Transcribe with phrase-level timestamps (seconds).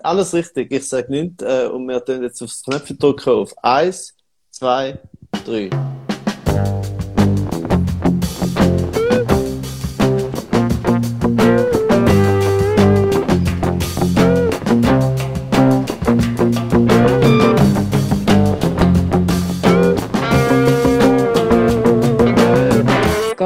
[0.00, 0.72] Alles richtig.
[0.72, 4.16] Ich sage nichts äh, und wir tun jetzt aufs Knöpfe drücken auf 1,
[4.50, 4.98] 2,
[5.44, 5.70] 3.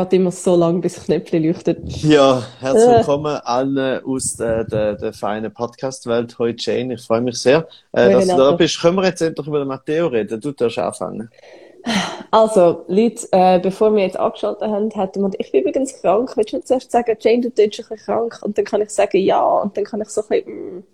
[0.08, 1.78] geht immer so lang, bis Knöpfchen leuchtet.
[2.02, 6.38] Ja, herzlich willkommen allen aus der, der, der feinen Podcast-Welt.
[6.38, 8.80] Heute Jane, ich freue mich sehr, äh, dass du da bist.
[8.80, 10.40] Können wir jetzt endlich über den Matteo reden?
[10.40, 11.28] Du darfst anfangen.
[12.30, 16.36] Also, Leute, äh, bevor wir jetzt angeschaltet haben, hätten wir, ich bin übrigens krank.
[16.36, 18.38] Willst du zuerst sagen, Jane, du bist ein bisschen krank?
[18.42, 19.42] Und dann kann ich sagen, ja.
[19.42, 20.84] Und dann kann ich so ein bisschen, mm,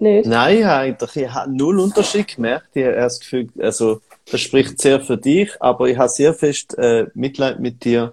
[0.00, 0.26] nicht.
[0.28, 1.16] Nein, eigentlich.
[1.16, 2.68] Ich habe null Unterschied gemerkt.
[2.74, 6.76] Ich habe das Gefühl, also, das spricht sehr für dich, aber ich habe sehr fest
[6.78, 8.12] äh, Mitleid mit dir,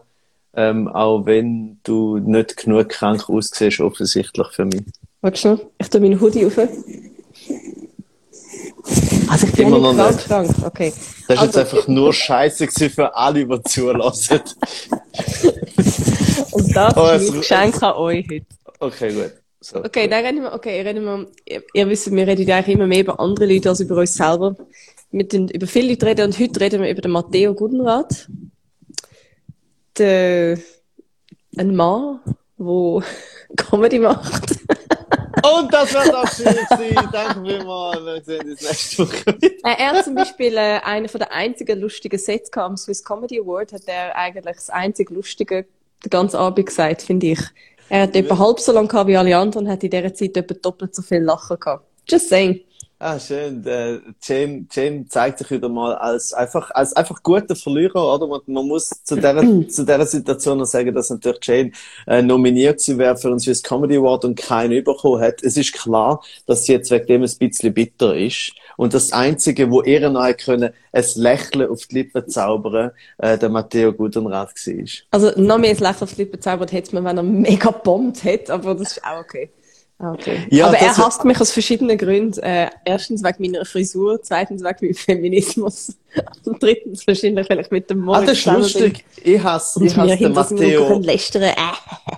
[0.55, 4.82] ähm, auch wenn du nicht genug krank aussiehst, offensichtlich für mich.
[5.22, 6.58] Warte schnell, ich tue meinen Hoodie auf.
[9.27, 10.27] Also ich bin Immer noch krank, nicht.
[10.27, 10.93] krank, okay.
[10.93, 14.40] Das ist Also- jetzt einfach nur Scheiße für alle, die zulassen.
[16.52, 18.46] Und das Oh, ist mein Geschenk an euch heute.
[18.80, 19.32] Okay, gut.
[19.60, 22.76] So, Okay, dann reden wir, okay, reden wir, ihr, ihr wisst, wir reden ja eigentlich
[22.76, 24.55] immer mehr über andere Leute als über uns selber.
[25.12, 28.30] Wir über viele Leute reden und heute reden wir über den Matteo Gudenrath.
[29.98, 30.57] Der,
[31.57, 32.20] ein Mann,
[32.57, 33.04] der
[33.57, 34.55] Comedy macht.
[35.43, 37.10] Und das wird auch schön gewesen.
[37.12, 38.05] Danke vielmals.
[38.05, 39.48] Wir sehen uns nächste Woche wieder.
[39.63, 43.40] Äh, er hat zum Beispiel äh, einer von der einzigen lustigen Sets am Swiss Comedy
[43.40, 45.65] Award, hat er eigentlich das einzig Lustige
[46.04, 47.40] den ganzen Abend gesagt, finde ich.
[47.90, 50.35] Er hat etwa halb so lange gehabt wie alle anderen und hat in dieser Zeit
[50.35, 51.85] etwa doppelt so viel Lachen gehabt.
[52.07, 52.62] Just saying.
[52.98, 53.65] Ah, schön.
[53.68, 58.26] Äh, Jane, Jane zeigt sich wieder mal als einfach, als einfach guter Verlierer, oder?
[58.26, 59.35] Man, man muss zu der,
[59.68, 61.71] zu der Situation noch sagen, dass natürlich Jane
[62.07, 65.44] äh, nominiert gewesen wäre für einen Swiss Comedy Award und keinen bekommen hat.
[65.44, 68.53] Es ist klar, dass sie jetzt wegen dem ein bisschen bitter ist.
[68.78, 73.50] Und das Einzige, wo ihr noch können, ein Lächeln auf die Lippen zaubern, äh, der
[73.50, 74.86] Matteo Gutenrath war.
[75.12, 78.53] Also, noch mehr ins Lächeln aufs Lippen zaubert hätte man, wenn er mega bombt hätte,
[78.53, 79.50] aber das ist auch okay.
[79.98, 80.46] Ah, okay.
[80.50, 82.38] Ja, aber er hasst mich aus verschiedenen Gründen.
[82.42, 85.96] Äh, erstens wegen meiner Frisur, zweitens wegen meinem Feminismus
[86.46, 89.06] und drittens wahrscheinlich, weil ich mit dem Ah, Moritz das ist lustig.
[89.24, 91.00] Ich hasse, ich hasse den Matteo.
[91.00, 91.44] lästern.
[91.44, 91.56] Äh.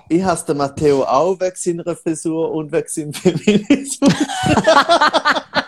[0.08, 4.12] Ich hasse den Matteo auch wegen seiner Frisur und wegen seinem Feminismus.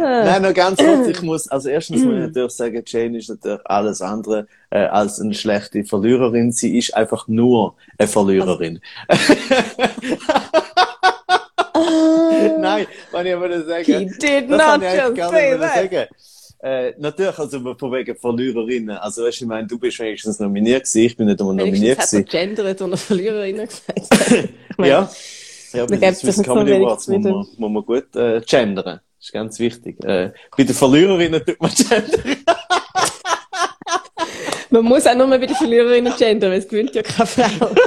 [0.00, 3.60] Nein, noch ganz kurz, ich muss, also erstens muss ich natürlich sagen, Jane ist natürlich
[3.64, 6.52] alles andere äh, als eine schlechte Verliererin.
[6.52, 8.80] Sie ist einfach nur eine Verliererin.
[12.60, 15.74] Nein, was ich wollte sagen, He did das not ich just say that.
[15.74, 16.06] sagen.
[16.62, 18.96] Äh, natürlich, also von wegen Verliererinnen.
[18.98, 21.98] Also weißt du, ich meine, du bist wenigstens nominiert gewesen, ich bin nicht einmal nominiert
[21.98, 22.54] Wenigstens hat er gewesen.
[22.54, 24.00] gendert und eine Verliererin gesagt.
[24.70, 25.10] Ich meine, Ja.
[25.72, 29.00] Ja, den gibt nicht so Comedy Awards muss man, muss man gut äh, gendern.
[29.20, 30.02] Das ist ganz wichtig.
[30.02, 32.36] Äh, bei den Verliererinnen tut man gendern.
[34.70, 37.70] Man muss auch nur mal bei den Verliererinnen gendern, weil es gewinnt ja keine Frau.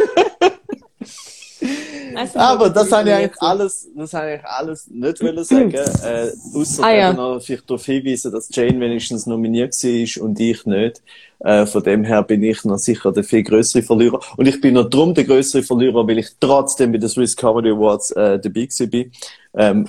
[2.16, 5.72] Also, Aber das habe ich eigentlich alles, das habe ich eigentlich alles nicht wollen sagen.
[6.04, 7.14] äh, ausser Ah, ja.
[7.14, 11.02] noch vielleicht darauf hinweisen, dass Jane wenigstens nominiert war und ich nicht.
[11.40, 14.20] Äh, von dem her bin ich noch sicher der viel größere Verlierer.
[14.38, 17.72] Und ich bin noch drum der größere Verlierer, weil ich trotzdem bei den Swiss Comedy
[17.72, 19.12] Awards äh, dabei gewesen bin.
[19.56, 19.88] Ähm,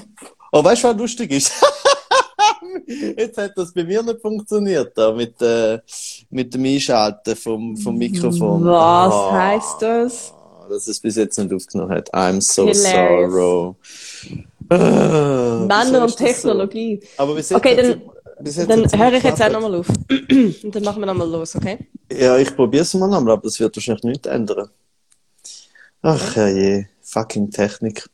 [0.55, 1.53] oh, weißt du, was lustig ist?
[3.17, 5.79] Jetzt hat das bei mir nicht funktioniert, da mit, äh,
[6.31, 8.65] mit dem Einschalten vom, vom Mikrofon.
[8.65, 10.33] Was Ah, heißt das?
[10.69, 12.13] Dass es bis jetzt nicht aufgenommen hat.
[12.15, 13.33] I'm so Hilarious.
[13.33, 13.77] sorrow.
[14.71, 16.25] Wieso Männer und das so?
[16.25, 17.01] Technologie.
[17.19, 19.89] Aber bis jetzt Okay, dann, sie- bis jetzt dann höre ich jetzt auch nochmal auf.
[20.65, 21.79] Und dann machen wir nochmal los, okay?
[22.11, 24.71] Ja, ich probiere es mal nochmal, aber das wird wahrscheinlich nichts ändern.
[26.03, 28.07] Ach ja je, fucking Technik.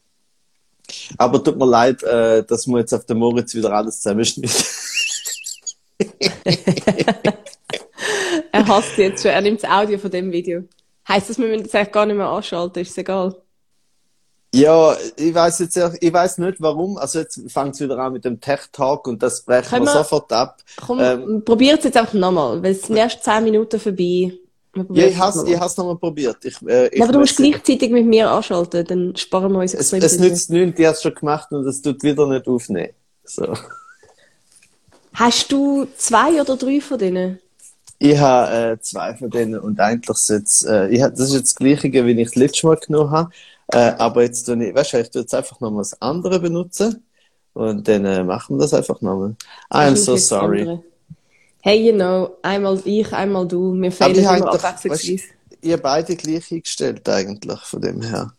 [1.18, 4.50] Aber tut mir leid, äh, dass wir jetzt auf dem Moritz wieder alles zusammenschneiden.
[8.52, 10.64] Er hasst jetzt schon, er nimmt das Audio von dem Video.
[11.08, 13.34] Heißt das, wir müssen das eigentlich gar nicht mehr anschalten, ist es egal?
[14.52, 16.98] ja, ich weiß jetzt, ich weiß nicht warum.
[16.98, 19.92] Also jetzt fängt es wieder an mit dem Tech Talk und das brechen wir wir-
[19.92, 20.60] sofort ab.
[20.84, 21.44] Komm, Ähm.
[21.44, 24.32] probiert es jetzt einfach nochmal, weil es sind erst 10 Minuten vorbei.
[24.74, 25.96] Ja, ich jetzt ich nochmal.
[25.96, 26.44] probiert.
[26.44, 29.74] Ich, äh, ich Ja, aber du musst gleichzeitig mit mir anschalten, dann sparen wir uns
[29.74, 32.92] Es, es nützt nichts, die hat es schon gemacht und es tut wieder nicht aufnehmen.
[33.24, 33.52] So.
[35.14, 37.40] Hast du zwei oder drei von denen?
[37.98, 41.34] Ich habe äh, zwei von denen und eigentlich ist jetzt, äh, ich hab, das ist
[41.34, 43.30] jetzt das Gleiche, wie ich das letzte Mal genommen habe.
[43.68, 47.04] Äh, aber jetzt tue ich, weißt du, ich tue jetzt einfach nochmal das andere benutzen
[47.52, 49.34] und dann äh, machen wir das einfach nochmal.
[49.70, 50.62] I'm so sorry.
[50.62, 50.89] andere.
[51.62, 55.18] Hey, you know, einmal ich, einmal du, wir fehlen immer abwechslungsweise.
[55.62, 58.32] ihr beide gleich eingestellt eigentlich, von dem her.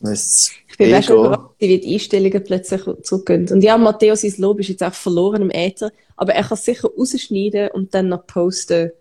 [0.00, 1.14] Das Ich bin Ego.
[1.14, 3.48] überrascht, wie die Einstellungen plötzlich zurückgehen.
[3.50, 6.64] Und ja, Matteo, sein Lob ist jetzt auch verloren im Äther, aber er kann es
[6.64, 8.92] sicher rausschneiden und dann noch posten,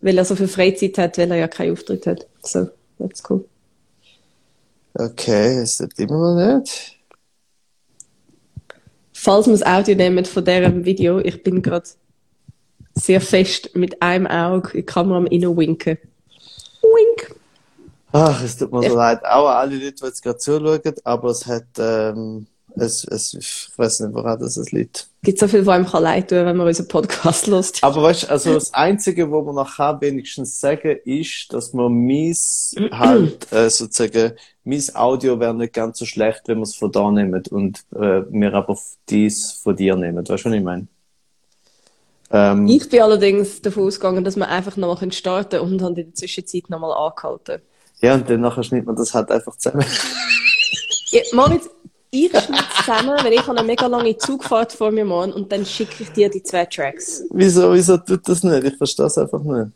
[0.00, 2.26] weil er so viel Freizeit hat, weil er ja keinen Auftritt hat.
[2.42, 2.68] So,
[2.98, 3.44] that's cool.
[4.94, 6.98] Okay, es ist immer noch nicht.
[9.12, 11.88] Falls wir das Audio nehmen von diesem Video, ich bin gerade
[12.94, 15.98] sehr fest mit einem Auge in die Kamera am Innenwinken.
[16.82, 17.34] Wink!
[18.12, 18.94] Ach, es tut mir so Ja.
[18.94, 19.24] leid.
[19.24, 22.46] Auch alle Leute, die jetzt gerade zuschauen, aber es hat, ähm,
[22.76, 25.08] es, es, ich weiß nicht, woran das es liegt.
[25.22, 27.78] Es gibt so viel, was einem leid tun, wenn man unseren Podcast hört.
[27.82, 31.92] Aber weißt du, also das Einzige, wo man noch kann wenigstens sagen, ist, dass man
[31.92, 34.32] mies halt, äh, sozusagen,
[34.64, 38.22] mies Audio wäre nicht ganz so schlecht, wenn wir es von da nehmen und äh,
[38.30, 40.18] wir aber dies von dir nehmen.
[40.28, 40.86] Weißt du, was ich meine?
[42.30, 46.06] Ähm, Ich bin allerdings davon ausgegangen, dass wir einfach nochmal starten können und haben in
[46.06, 47.62] der Zwischenzeit nochmal angehalten.
[48.00, 49.84] ja, und dann nachher schneidet man das halt einfach zusammen.
[51.10, 51.68] Ja, Moritz,
[52.10, 55.64] ich schneide zusammen, weil ich habe eine mega lange Zugfahrt vor mir morgen und dann
[55.66, 57.24] schicke ich dir die zwei Tracks.
[57.30, 58.64] wieso, wieso tut das nicht?
[58.64, 59.72] Ich verstehe es einfach nicht.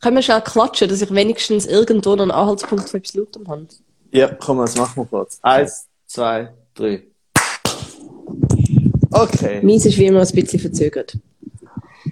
[0.00, 3.66] Können wir schnell klatschen, dass ich wenigstens irgendwo noch einen Anhaltspunkt für Lautem habe?
[4.12, 5.38] Ja, komm, das machen wir kurz.
[5.42, 7.02] Eins, zwei, drei.
[9.10, 9.60] Okay.
[9.62, 11.18] Meins ist wie immer ein bisschen verzögert.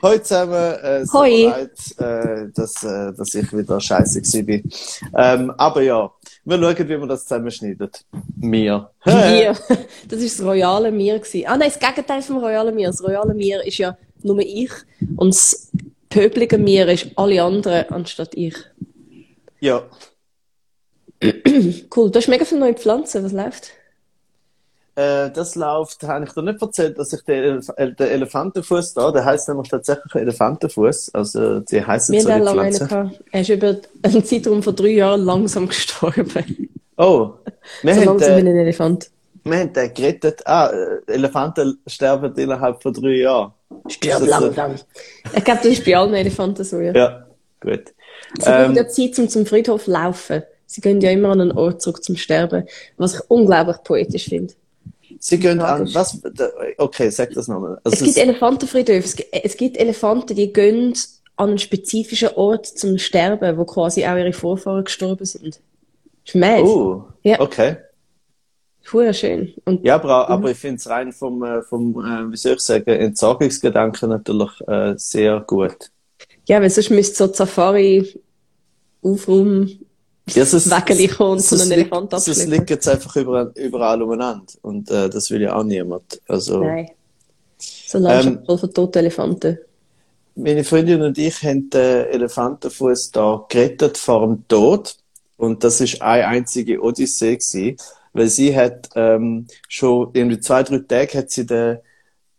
[0.02, 1.30] Hallo zusammen, äh, es tut Hoi.
[1.30, 4.68] mir leid, äh, dass, äh, dass ich wieder scheiße bin.
[5.16, 6.10] Ähm, aber ja,
[6.44, 7.90] wir schauen, wie wir das zusammenschneiden.
[8.36, 8.90] Mir.
[9.04, 9.56] Wir.
[10.08, 11.46] Das ist das royale Mir gewesen.
[11.46, 12.88] Ah nein, das Gegenteil vom royalen Mir.
[12.88, 14.70] Das royale Mir ist ja nur ich
[15.16, 15.70] und das
[16.10, 18.56] pöbelige Mir ist alle anderen anstatt ich.
[19.60, 19.84] Ja.
[21.96, 23.24] Cool, du hast mega viele neue Pflanzen.
[23.24, 23.70] Was läuft?
[24.96, 28.94] Äh, das läuft, habe ich dir nicht erzählt, dass ich den, Elef äh, den Elefantenfuß
[28.94, 33.10] da, der heißt nämlich tatsächlich Elefantenfuß, also die heißen so die Pflanze.
[33.32, 36.70] Er ist über einen Zeitraum von drei Jahren langsam gestorben.
[36.96, 37.32] Oh,
[37.82, 39.10] wir So haben, langsam wie den, ein Elefant.
[39.42, 40.46] wir haben den gerettet.
[40.46, 43.52] Ah, äh, Elefanten sterben innerhalb von drei Jahren.
[43.88, 44.74] Stirb Das ist so- langsam.
[45.36, 46.92] Ich glaube, das ist bei allen Elefanten so, ja.
[46.92, 47.26] Ja,
[47.60, 47.92] gut.
[48.38, 50.44] Sie brauchen Ähm, ja Zeit, um zum Friedhof zu laufen.
[50.66, 52.64] Sie gehen ja immer an einen Ort zurück zum Sterben,
[52.96, 54.54] was ich unglaublich poetisch finde.
[55.18, 56.20] Sie gehen an, was,
[56.78, 57.78] okay, sag das nochmal.
[57.84, 59.04] Also Es gibt Elefantenfriedhöfe.
[59.06, 60.94] Es gibt, es gibt Elefanten, die gehen
[61.36, 65.60] an einen spezifischen Ort zum Sterben, wo quasi auch ihre Vorfahren gestorben sind.
[66.24, 66.62] Ist mad.
[66.62, 67.40] Oh, Ja.
[67.40, 67.76] okay.
[68.92, 69.54] Hure schön.
[69.64, 72.60] Und Ja, aber, aber ich finde es rein vom, äh, vom äh, wie soll ich
[72.60, 75.90] sagen, Entsorgungsgedanken natürlich äh, sehr gut.
[76.46, 78.20] ja, weil sonst müsste so Safari
[79.02, 79.83] aufräumen,
[80.26, 82.52] Ja, es ist- Wägeli kommen und einen liegt- Elefant Es abschleppen.
[82.52, 84.44] liegt jetzt einfach überall, überall umeinander.
[84.62, 86.20] Und äh, das will ja auch niemand.
[86.28, 86.90] Also, Nein.
[87.58, 89.58] So Landschaft Ähm, von toten Elefanten.
[90.34, 94.96] meine Freundin und ich haben den Elefantenfuß da gerettet vor dem Tod.
[95.36, 97.76] Und das ist eine einzige Odyssee gewesen,
[98.12, 101.78] weil sie hat ähm, schon irgendwie zwei, drei Tage hat sie den,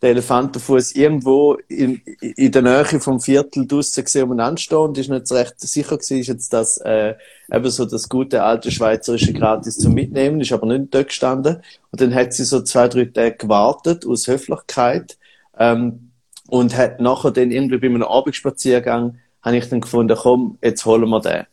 [0.06, 5.10] den Elefantenfuß irgendwo in, in der Nähe vom Viertel draussen gesehen umeinander stehen und ist
[5.10, 7.16] nicht so recht sicher gewesen, ist jetzt das äh,
[7.52, 11.62] eben so das gute alte schweizerische Gratis zum Mitnehmen, ist aber nicht dort gestanden.
[11.92, 15.18] Und dann hat sie so zwei, drei Tage gewartet aus Höflichkeit.
[15.58, 16.12] Ähm,
[16.48, 21.10] und hat nachher dann irgendwie bei einem Abendspaziergang habe ich dann gefunden, komm, jetzt holen
[21.10, 21.46] wir den.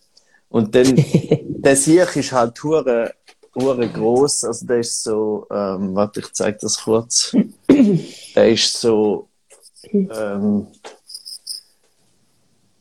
[0.49, 0.95] Und dann,
[1.49, 3.15] der Sieg ist halt hure,
[3.55, 7.35] hure gross, also der ist so, ähm, warte, ich zeig das kurz.
[8.35, 9.29] Der ist so,
[9.93, 10.67] ähm,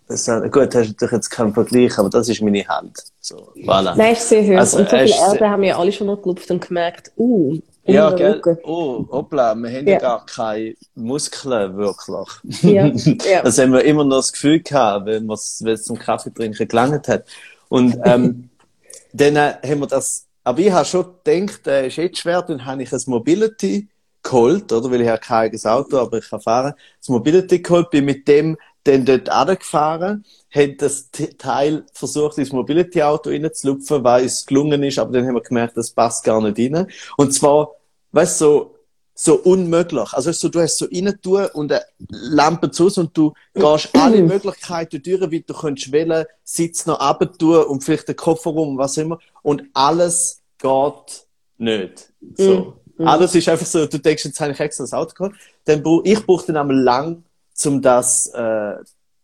[0.08, 2.98] das, ist- gut, hast natürlich jetzt keinen Vergleich, aber das ist meine Hand.
[3.22, 3.96] So, voilà.
[3.96, 4.60] Nein, ist sehr hoch.
[4.60, 7.58] Also, und so viel ist Erde haben wir alle schon noch gelupft und gemerkt, uh,
[7.86, 8.34] Ja, gell?
[8.34, 8.58] Rücken.
[8.64, 10.00] Oh, hoppla, wir haben ja, Ja.
[10.00, 12.62] gar keine Muskeln, wirklich.
[12.64, 12.86] Ja,
[13.32, 13.42] ja.
[13.44, 17.26] Das haben wir immer noch das Gefühl gehabt, wenn es zum Kaffee trinken gelangt hat.
[17.70, 18.50] Und ähm,
[19.14, 22.66] dann äh, haben wir das, aber ich habe schon gedacht, äh, ist jetzt schwer, dann
[22.66, 23.90] habe ich ein Mobility
[24.24, 24.90] geholt, oder?
[24.92, 26.74] Weil ich habe kein eigenes Auto, aber ich kann fahren.
[27.00, 33.30] Das Mobility geholt, bin mit dem dann dort angefahren, habe das Teil versucht, ins Mobility-Auto
[33.30, 36.88] reinzulupfen, weil es gelungen ist, aber dann haben wir gemerkt, das passt gar nicht rein.
[37.18, 37.76] Und zwar,
[38.12, 38.76] weißt du, so,
[39.24, 40.14] so unmöglich.
[40.14, 44.24] Also so, du hast so rein tun und eine Lampe zu und du gehst alle
[44.24, 48.98] Möglichkeiten durch, wie du könntest wählen, Sitz noch runter tun und vielleicht den Kofferraum, was
[48.98, 49.20] immer.
[49.44, 51.28] Und alles geht
[51.60, 52.12] nicht.
[52.36, 52.74] So.
[52.98, 55.36] Alles ist einfach so, du denkst, jetzt habe ich extra das Auto geholt.
[55.66, 57.24] Dann brauch, ich brauche dann einmal lang,
[57.66, 58.74] um das, äh,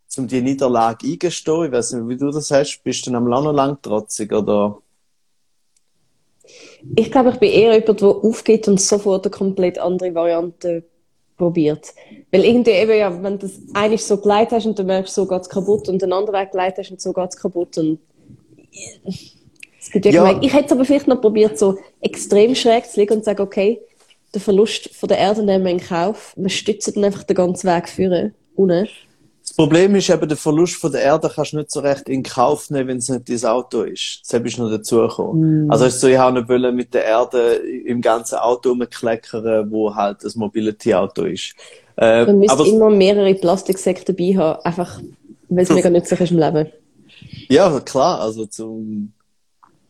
[0.07, 1.65] zum die Niederlage eingestehen.
[1.65, 2.83] Ich weiß nicht, wie du das hast.
[2.83, 4.77] Bist du dann am noch lang trotzig, oder?
[6.95, 10.83] Ich glaube, ich bin eher jemand, der aufgeht und sofort eine komplett andere Variante
[11.37, 11.93] probiert.
[12.31, 15.27] Weil irgendwie eben, ja, wenn du das eine so geleitet hast und du merkst, so
[15.27, 17.99] geht's kaputt und den anderen Weg geleitet hast und so geht's kaputt und
[19.79, 20.39] Es gibt ja, Ja.
[20.41, 23.41] ich hätte es aber vielleicht noch probiert, so extrem schräg zu liegen und zu sagen,
[23.41, 23.79] okay,
[24.35, 26.33] den Verlust von der Erde nehmen wir in Kauf.
[26.35, 28.35] Wir stützen dann einfach den ganzen Weg führen.
[28.55, 28.89] Unten.
[29.57, 32.21] Das Problem ist eben, den Verlust von der Erde kannst du nicht so recht in
[32.21, 34.21] Kauf nehmen, wenn es nicht dein Auto ist.
[34.29, 35.71] Das ist noch dazugekommen.
[35.71, 39.71] Also es ist so, ich habe nicht wollen mit der Erde im ganzen Auto rumkleckern,
[39.71, 41.55] wo halt das Mobility-Auto ist.
[41.97, 45.01] Äh, Man müsste immer mehrere Plastiksäcke dabei haben, einfach,
[45.49, 46.67] weil es mega nützlich ist im Leben.
[47.49, 49.11] ja, klar, also zum,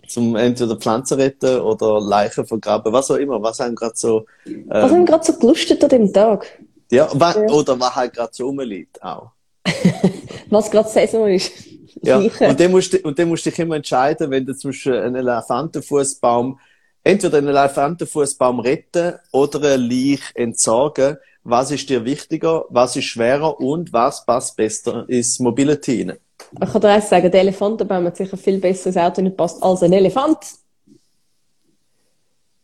[0.08, 4.26] zum entweder Pflanzen retten oder Leichen vergraben, was auch immer, was einem gerade so,
[4.70, 6.48] Was haben wir gerade so gelustet an dem Tag?
[6.90, 9.32] ja, wa oder was halt gerade so rumliegt auch.
[10.50, 11.52] Was gerade Saison ist.
[12.02, 14.70] Ja, und dann musst du, und dann musst du dich immer entscheiden, wenn du zum
[14.70, 16.60] Beispiel einen Elefantenfußbaum,
[17.04, 21.18] entweder einen Elefantenfußbaum retten oder einen Leich entsorgen.
[21.44, 22.66] Was ist dir wichtiger?
[22.70, 23.60] Was ist schwerer?
[23.60, 26.18] Und was passt besser ins Mobility rein?
[26.62, 29.62] Ich kann dir eins sagen, der Elefantenbaum hat sicher viel besser ins Auto nicht passt
[29.64, 30.38] als ein Elefant.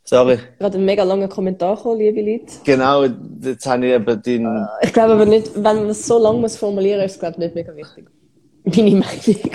[0.06, 0.38] Sorry.
[0.60, 2.54] Gerade ein mega langer Kommentar gekommen, liebe Leute.
[2.66, 3.06] Genau,
[3.42, 6.58] jetzt habe ich eben den, Ich glaube aber nicht, wenn man es so lang muss
[6.58, 8.06] formulieren, ist es glaube ich nicht mega wichtig.
[8.66, 9.52] Meine Meinung.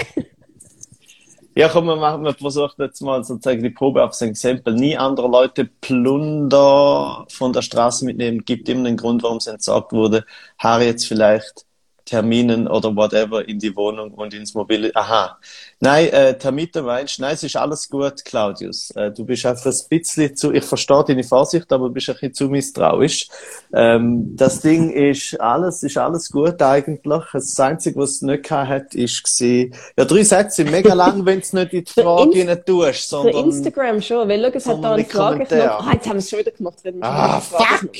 [1.58, 4.74] Ja, komm, wir machen, wir versuchen jetzt mal sozusagen die Probe auf sein Exempel.
[4.74, 9.92] Nie andere Leute Plunder von der Straße mitnehmen, gibt immer einen Grund, warum es entsorgt
[9.92, 10.24] wurde.
[10.56, 11.66] Harry jetzt vielleicht
[12.08, 14.90] Terminen oder whatever in die Wohnung und ins Mobile.
[14.94, 15.38] Aha.
[15.80, 18.90] Nein, äh, Termite meinst, nein, es ist alles gut, Claudius.
[18.92, 22.14] Äh, du bist einfach ein bisschen zu, ich verstehe deine Vorsicht, aber du bist ein
[22.14, 23.28] bisschen zu misstrauisch.
[23.74, 27.22] Ähm, das Ding ist alles, ist alles gut eigentlich.
[27.30, 31.26] Das Einzige, was es nicht gehabt hat, ist gewesen, ja, drei Sätze sind mega lang,
[31.26, 34.56] wenn es nicht in die Für Frage rein tust, Für sondern, Instagram schon, weil schau,
[34.56, 35.60] es hat da die Kommentare.
[35.60, 35.86] Frageknopf.
[35.86, 36.78] Ah, jetzt haben wir es schon wieder gemacht.
[37.02, 37.90] ah, fuck!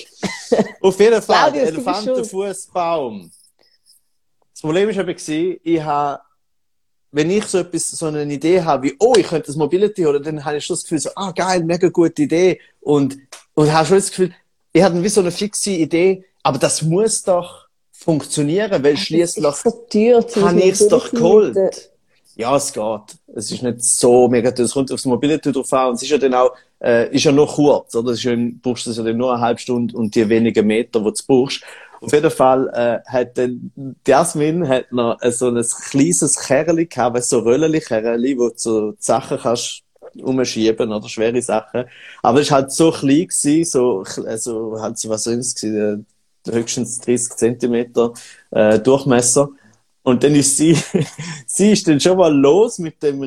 [0.80, 3.30] Auf jeden Fall, Claudius, Elefantenfußbaum.
[4.58, 6.20] Das Problem ist eben ich habe,
[7.12, 10.20] wenn ich so etwas, so eine Idee habe, wie, oh, ich könnte das Mobility holen,
[10.20, 12.58] dann habe ich schon das Gefühl, so, ah, geil, mega gute Idee.
[12.80, 13.16] Und,
[13.54, 14.34] und habe schon das Gefühl,
[14.72, 19.44] ich hatte wie so eine fixe Idee, aber das muss doch funktionieren, weil Das schließlich
[19.44, 21.92] so habe ich es doch geholt.
[22.34, 23.16] Ja, es geht.
[23.36, 24.50] Es ist nicht so mega.
[24.50, 25.90] Es kommt aufs Mobility drauf an.
[25.90, 28.10] Und es ist ja dann auch, äh, ist ja nur kurz, oder?
[28.10, 30.66] Es ist ja, du brauchst es ja dann nur eine halbe Stunde und die wenigen
[30.66, 31.62] Meter, die du brauchst.
[32.00, 33.73] Auf jeden Fall, äh, hat dann,
[34.07, 39.38] Jasmin hat noch äh, so ein kleines Kerli gehabt, so Röllli-Kerli, wo du so Sachen
[39.38, 39.83] kannst
[40.23, 41.85] umschieben oder schwere Sachen.
[42.23, 46.07] Aber es war halt so klein gewesen, so, also, halt was es gewesen,
[46.47, 48.12] äh, höchstens 30 Zentimeter,
[48.50, 49.50] äh, Durchmesser.
[50.08, 50.74] Und dann ist sie,
[51.46, 53.20] sie ist dann schon mal los mit dem,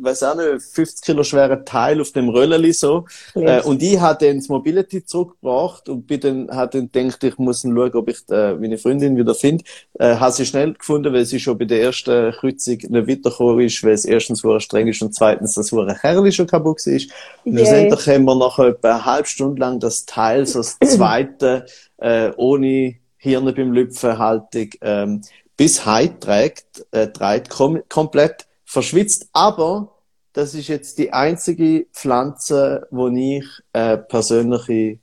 [0.00, 3.06] weiß auch nicht, 50 Kilo schweren Teil auf dem Rölleli so.
[3.34, 7.38] Äh, und ich habe dann das Mobility zurückgebracht und bin dann, hat dann gedacht, ich
[7.38, 9.64] muss dann schauen, ob ich äh, meine Freundin wieder finde.
[9.98, 13.82] Äh, habe sie schnell gefunden, weil sie schon bei der ersten Kreuzung nicht weitergekommen ist,
[13.82, 16.92] weil es erstens so streng ist und zweitens das hure Kerli schon kaputt war.
[16.92, 17.58] Und Yay.
[17.58, 21.66] schlussendlich haben wir nach etwa eine halbe Stunde lang das Teil, so das zweite,
[21.96, 25.22] äh, ohne Hirne beim Lüpfen Haltung, ähm,
[25.58, 29.28] bis heim trägt, äh, trägt kom komplett verschwitzt.
[29.34, 29.92] Aber
[30.32, 35.00] das ist jetzt die einzige Pflanze, wo ich äh, persönliche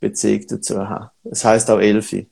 [0.00, 1.10] Beziehung dazu habe.
[1.24, 2.28] Es heißt auch Elfi.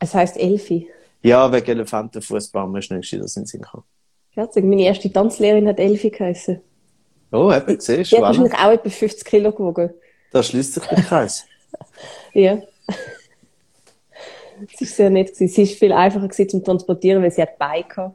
[0.00, 0.88] Es heisst Elfi.
[1.22, 3.84] Ja, wegen Elefantenfußbaum ist nicht das in Sinn gekommen.
[4.30, 4.64] Herzig.
[4.64, 6.60] Meine erste Tanzlehrerin hat Elfi geheißen.
[7.32, 8.38] Oh, eben, siehst Die du, hat voilà.
[8.38, 9.90] wahrscheinlich auch etwa 50 Kilo gewogen.
[10.32, 11.44] da schließt sich der Kreis.
[12.32, 12.62] Ja.
[14.76, 15.32] Sie war sehr nett.
[15.32, 15.48] gewesen.
[15.48, 18.14] Sie war viel einfacher gewesen zum Transportieren, weil sie hat Beine.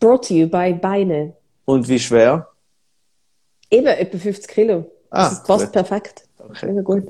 [0.00, 1.34] Brought to you by Beine.
[1.64, 2.48] Und wie schwer?
[3.70, 4.84] Eben, etwa 50 Kilo.
[5.10, 5.72] Ah, das passt gut.
[5.72, 6.28] perfekt.
[6.38, 6.66] Okay.
[6.66, 7.04] Mega gut.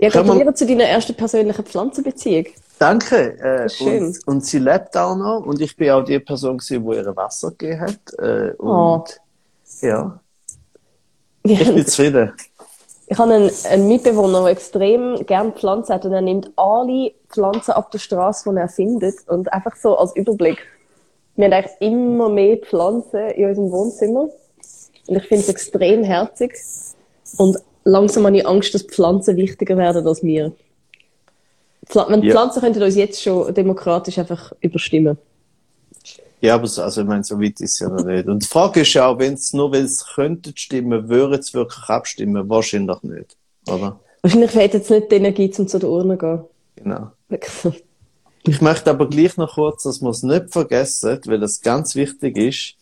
[0.00, 2.46] Ja, gratuliere zu deiner ersten persönlichen Pflanzenbeziehung.
[2.78, 3.38] Danke.
[3.38, 4.06] Äh, schön.
[4.06, 5.40] und, und sie lebt auch noch.
[5.44, 7.98] Und ich bin auch die Person, gewesen, die ihr Wasser gegeben hat.
[8.18, 9.04] Äh, und Oh.
[9.82, 10.20] ja,
[11.44, 12.32] ich bin zufrieden.
[13.10, 17.72] Ich habe einen, einen Mitbewohner, der extrem gerne Pflanzen hat und er nimmt alle Pflanzen
[17.72, 20.58] ab der Straße, die er findet und einfach so als Überblick.
[21.36, 24.28] Wir haben eigentlich immer mehr Pflanzen in unserem Wohnzimmer
[25.06, 26.54] und ich finde es extrem herzig
[27.38, 30.52] und langsam habe ich Angst, dass Pflanzen wichtiger werden als wir.
[31.86, 32.32] Pfla wenn Ja.
[32.32, 35.16] Pflanzen könnten uns jetzt schon demokratisch einfach überstimmen.
[36.40, 38.28] Ja, aber so, also ich meine, so weit ist es ja noch nicht.
[38.28, 41.52] Und die Frage ist ja auch, wenn es nur, weil es könnte stimmen, würde es
[41.52, 42.48] wirklich abstimmen?
[42.48, 43.36] Wahrscheinlich nicht.
[43.66, 43.98] Oder?
[44.22, 46.44] Wahrscheinlich fehlt jetzt nicht die Energie, um zu der Urne zu gehen.
[46.76, 47.10] Genau.
[48.44, 52.36] Ich möchte aber gleich noch kurz, dass wir es nicht vergessen, weil das ganz wichtig
[52.36, 52.76] ist,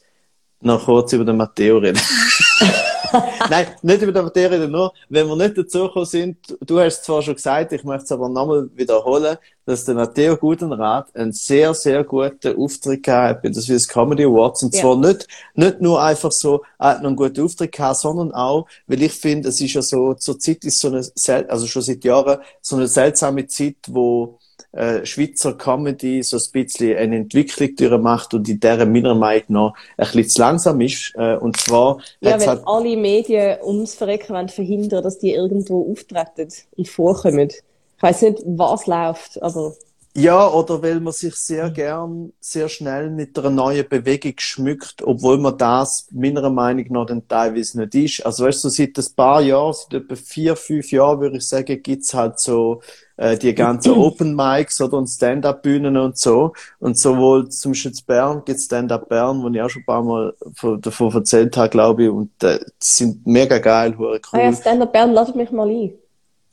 [0.61, 2.01] noch kurz über den Matteo reden.
[3.51, 7.03] Nein, nicht über den reden, nur, wenn wir nicht dazu gekommen sind, du hast es
[7.03, 11.75] zwar schon gesagt, ich möchte es aber nochmal wiederholen, dass der Matteo Gutenrat einen sehr,
[11.75, 14.63] sehr guten Auftritt gehabt bei den Swiss Comedy Awards.
[14.63, 14.81] Und ja.
[14.81, 18.67] zwar nicht, nicht nur einfach so, er hat noch einen guten Auftritt gehabt, sondern auch,
[18.87, 21.05] weil ich finde, es ist ja so, zur Zeit ist so eine,
[21.49, 24.39] also schon seit Jahren, so eine seltsame Zeit, wo,
[24.73, 29.73] äh, Schweizer Comedy so ein bisschen eine Entwicklung durchmacht und in der meiner Meinung nach
[29.97, 31.13] ein bisschen zu langsam ist.
[31.17, 31.99] Äh, und zwar...
[32.21, 37.49] Ja, weil halt alle Medien ums Verrecken wollen verhindern, dass die irgendwo auftreten und vorkommen.
[37.49, 39.75] Ich weiß nicht, was läuft, aber...
[40.19, 45.37] Ja, oder weil man sich sehr gern, sehr schnell mit einer neuen Bewegung schmückt, obwohl
[45.37, 48.25] man das meiner Meinung nach dann teilweise nicht ist.
[48.25, 51.83] Also weißt du, seit ein paar Jahren, seit etwa vier, fünf Jahren, würde ich sagen,
[51.83, 52.81] gibt's halt so
[53.17, 56.53] äh, die ganzen Open Mics oder und Stand-Up-Bühnen und so.
[56.79, 60.35] Und sowohl zum Schutz Bern gibt Stand-Up Bern, wo ich auch schon ein paar Mal
[60.81, 64.21] davon erzählt habe, glaube ich, und äh, die sind mega geil, cool.
[64.33, 65.93] Ah ja, Stand-Up Bern, ladet mich mal ein.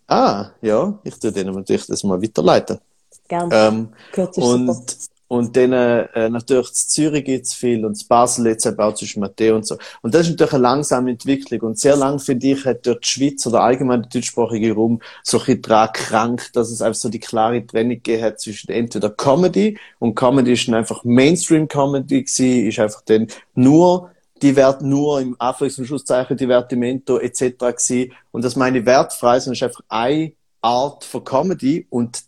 [0.07, 2.79] Ah, ja, ich tue denen natürlich das mal weiterleiten.
[3.27, 3.55] Gerne.
[3.55, 3.89] Ähm,
[4.35, 5.12] und, super.
[5.27, 9.19] Und dann äh, natürlich in Zürich gibt's viel und in Basel jetzt eben auch zwischen
[9.19, 9.77] Matteo und so.
[10.01, 11.61] Und das ist natürlich eine langsame Entwicklung.
[11.61, 15.39] Und sehr lang, finde ich, hat dort die Schweiz oder allgemein der deutschsprachige Raum so
[15.39, 19.77] ein bisschen krank, dass es einfach so die klare Trennung gegeben hat zwischen entweder Comedy
[19.99, 24.11] und Comedy ist dann einfach Mainstream-Comedy gewesen, ist einfach dann nur
[24.43, 27.57] die wird nur im Anführungs- und Schlusszeichen Divertimento etc.
[27.57, 28.11] gewesen.
[28.31, 32.23] Und das meine ich wertfrei, sondern ist einfach eine Art von Comedy und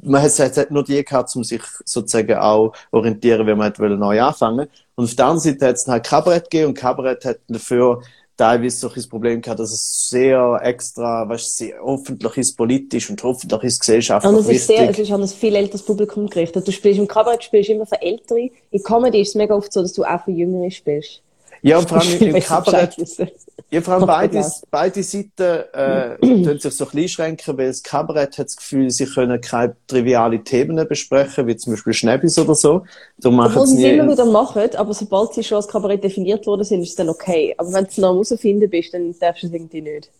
[0.00, 4.20] man hat, hat nur die gehabt, um sich sozusagen auch orientieren, wenn man hat neu
[4.20, 7.38] anfangen Und auf der anderen Seite hat es dann halt Kabarett gegeben und Kabarett hat
[7.48, 8.02] dafür
[8.36, 13.22] teilweise so ein Problem gehabt, dass es sehr extra, weißt du, hoffentlich ist politisch und
[13.22, 16.66] hoffentlich ist gesellschaftlich und es ist Sehr, es ist an ein viel älteres Publikum gerichtet.
[16.66, 18.50] Du spielst im Kabarett spielst immer für Ältere.
[18.70, 21.22] In Comedy ist es mega oft so, dass du auch für Jüngere spielst.
[21.62, 22.96] Ja, und vor allem im Kabarett,
[23.70, 27.82] ja, vor allem beide, beide Seiten äh, tun sich so ein bisschen schränken, weil das
[27.82, 32.54] Kabarett hat das Gefühl, sie können keine triviale Themen besprechen, wie zum Beispiel Schnäppis oder
[32.54, 32.82] so.
[33.18, 36.64] Darum machen sie es immer wieder machen, aber sobald sie schon als Kabarett definiert worden
[36.64, 37.54] sind, ist es dann okay.
[37.56, 40.10] Aber wenn du noch herausfinden bist, dann darfst du es irgendwie nicht.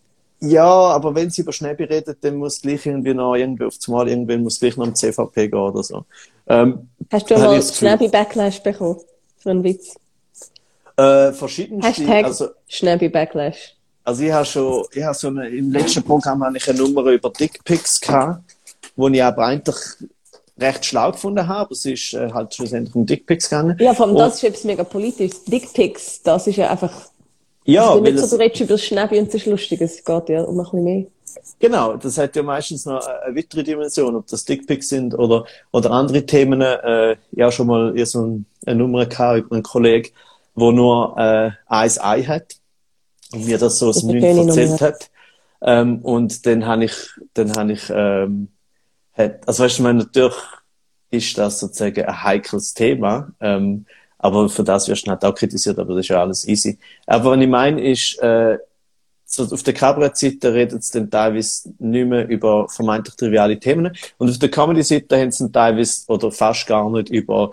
[0.45, 4.09] Ja, aber wenn sie über Schnäppi redet, dann muss gleich irgendwie noch irgendwie aufs Mal
[4.09, 6.05] irgendwann muss gleich noch am CVP gehen oder so.
[6.49, 8.99] Ähm, Hast du mal Schnäppi-Backlash bekommen?
[9.39, 9.95] Für einen Witz?
[10.97, 11.89] Äh, verschiedenste.
[11.89, 13.75] Hashtag also, Schnäppi Backlash.
[14.05, 17.05] Also ich habe schon, ich habe so eine, im letzten Programm habe ich eine Nummer
[17.07, 18.43] über Dickpics gehabt,
[18.97, 19.77] wo ich aber eigentlich
[20.59, 21.73] recht schlau gefunden habe.
[21.73, 23.77] Es ist äh, halt schlussendlich um Dickpics gegangen.
[23.81, 25.45] Ja, vor allem das ist etwas mega politisches.
[25.45, 26.93] Dickpics, das ist ja einfach,
[27.65, 30.29] ja, also nicht so, du redest über das Schnäppi und das ist lustig, es geht
[30.29, 31.07] ja um ein bisschen mehr.
[31.59, 35.91] Genau, das hat ja meistens noch eine weitere Dimension, ob das Dickpics sind oder, oder
[35.91, 36.61] andere Themen.
[36.61, 40.11] Äh, ja, schon mal so eine Nummer gehabt über einen Kollegen,
[40.55, 42.57] wo nur äh, ein Ei hat
[43.33, 45.11] und mir das so aus dem Nichts erzählt hat.
[45.63, 46.95] Ähm, und dann habe ich,
[47.35, 48.49] dann habe ich, ähm,
[49.13, 50.35] hat, also weißt du, meine, natürlich
[51.11, 53.87] ist das sozusagen ein heikles Thema, ähm,
[54.19, 56.79] aber für das wirst du halt auch kritisiert, aber das ist ja alles easy.
[57.07, 58.59] Aber was ich meine ist, äh,
[59.25, 63.97] so auf der Kabarett-Seite redet es dann teilweise nicht mehr über vermeintlich triviale Themen.
[64.19, 67.51] Und auf der Comedy-Seite haben sie teilweise oder fast gar nicht über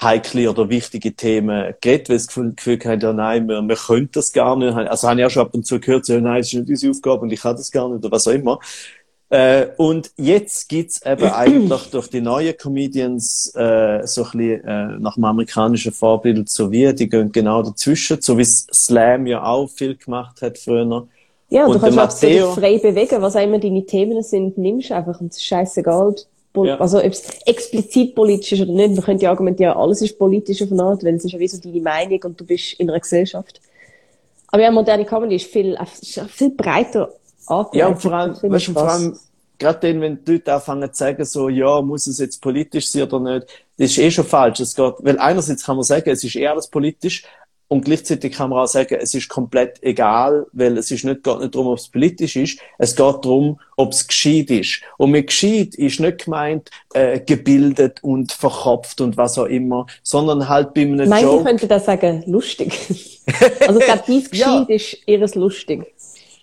[0.00, 4.08] heikle oder wichtige Themen geht, weil das Gefühl, Gefühl haben, ja nein, wir, wir können
[4.12, 4.74] das gar nicht.
[4.74, 6.90] Also habe ich auch schon ab und zu gehört, so, nein, es ist nicht unsere
[6.90, 8.58] Aufgabe und ich kann das gar nicht oder was auch immer.
[9.28, 14.98] Äh, und jetzt gibt's eben eigentlich durch die neuen Comedians äh, so ein bisschen äh,
[14.98, 19.68] nach dem amerikanischen Vorbild so wie, die gehen genau dazwischen, so wie Slam ja auch
[19.68, 21.06] viel gemacht hat früher.
[21.48, 24.92] Ja, und du kannst auch so frei bewegen, was auch immer deine Themen sind, nimmst
[24.92, 26.14] einfach und es ist scheißegal.
[26.54, 26.80] Ja.
[26.80, 30.60] Also, ob es explizit politisch ist oder nicht, man könnte ja argumentieren, alles ist politisch
[30.62, 32.90] auf eine Art, weil es ist ja wie so deine Meinung und du bist in
[32.90, 33.60] einer Gesellschaft.
[34.48, 37.12] Aber ja, moderne Comedy ist viel, ist viel breiter
[37.46, 37.74] angelegt.
[37.76, 39.16] Ja, und vor allem, weißt du, vor allem,
[39.58, 43.02] gerade dann, wenn die Leute anfangen zu sagen, so, ja, muss es jetzt politisch sein
[43.02, 44.58] oder nicht, das ist eh schon falsch.
[44.60, 47.24] Es geht, weil einerseits kann man sagen, es ist eher alles politisch,
[47.70, 51.38] und gleichzeitig kann man auch sagen, es ist komplett egal, weil es ist nicht, geht
[51.38, 54.80] nicht darum, ob es politisch ist, es geht darum, ob es gescheit ist.
[54.98, 60.48] Und mit gescheit ist nicht gemeint, äh, gebildet und verkopft und was auch immer, sondern
[60.48, 61.44] halt bei einem Manche Joke.
[61.44, 63.20] könnte das sagen, lustig.
[63.60, 64.74] also ich glaube, dies gescheit ja.
[64.74, 65.94] ist ihres lustig.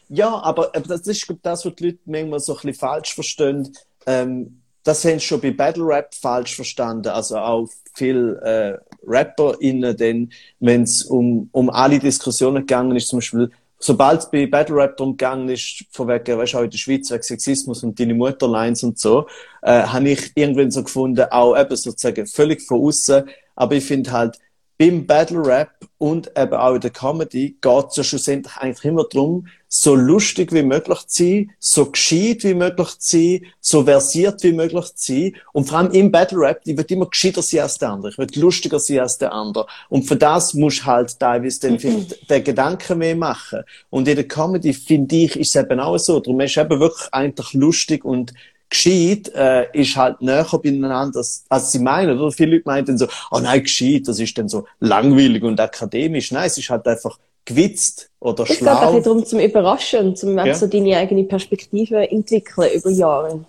[0.08, 3.76] Ja, aber, aber das ist das, was die Leute manchmal so ein bisschen falsch verstehen.
[4.06, 7.10] Ähm, das haben sie schon bei Battle Rap falsch verstanden.
[7.10, 10.30] Also auch viel äh, RapperInnen, denn
[10.60, 14.98] wenn es um, um alle Diskussionen gegangen ist, zum Beispiel, sobald es bei Battle Rap
[14.98, 18.14] darum gegangen ist, von wegen, weißt du, auch in der Schweiz wegen Sexismus und deine
[18.14, 19.28] Mutterlines und so,
[19.62, 23.24] äh, habe ich irgendwann so gefunden, auch eben sozusagen völlig von außen,
[23.56, 24.38] aber ich finde halt,
[24.78, 29.06] beim Battle Rap und eben auch in der Comedy geht es ja schlussendlich eigentlich immer
[29.12, 34.44] darum, so lustig wie möglich zu sein, so gescheit wie möglich zu sein, so versiert
[34.44, 35.36] wie möglich zu sein.
[35.54, 38.12] Und vor allem im Battle Rap, ich will immer gescheiter sein als der andere.
[38.12, 39.68] Ich will lustiger sein als der andere.
[39.90, 43.64] Und für das musst du halt teilweise vielleicht den Gedanken mehr machen.
[43.90, 46.20] Und in der Comedy, finde ich, ist es eben auch so.
[46.20, 48.34] Darum ist eben wirklich eigentlich lustig und
[48.70, 52.20] gescheit äh, ist halt näher beieinander, als, als sie meinen.
[52.20, 55.60] Oder viele Leute meinen dann so, oh nein, gescheit, das ist dann so langweilig und
[55.60, 56.32] akademisch.
[56.32, 58.74] Nein, es ist halt einfach gewitzt oder es schlau.
[58.74, 60.54] Es geht auch darum, zum Überraschen, zum ja.
[60.54, 63.40] so deine eigene Perspektive entwickeln über Jahre.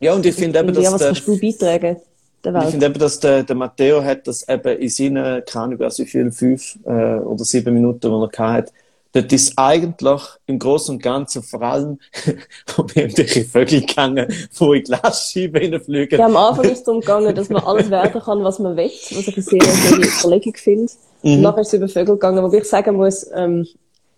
[0.00, 0.82] Ja, und ich finde eben, dass...
[0.82, 1.96] Ja, was der, kannst du beitragen?
[2.44, 6.04] Ich finde eben, dass der, der Matteo hat das eben in seinen, keine Ahnung, also
[6.04, 8.72] vielen fünf äh, oder sieben Minuten, die er hatte,
[9.12, 11.98] dort ist eigentlich im Großen und Ganzen vor allem
[12.76, 16.18] um irgendwelche Vögel gegangen, die in Glasscheiben hineinfliegen.
[16.20, 18.90] Ja, am Anfang ist es darum gegangen, dass man alles werden kann, was man will,
[18.90, 20.92] was ich eine sehr gute Überlegung finde.
[21.26, 21.40] Mhm.
[21.40, 23.66] Nachher ist es über Vögel gegangen, wobei ich sagen muss, ähm,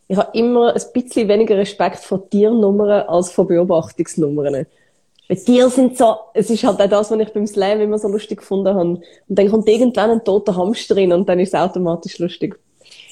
[0.08, 4.66] ich habe immer ein bisschen weniger Respekt vor Tiernummern als vor Beobachtungsnummern.
[5.28, 8.08] Weil Tiere sind so, es ist halt auch das, was ich beim Slam immer so
[8.08, 8.80] lustig gefunden habe.
[8.80, 12.58] Und dann kommt irgendwann ein toter Hamster rein und dann ist es automatisch lustig.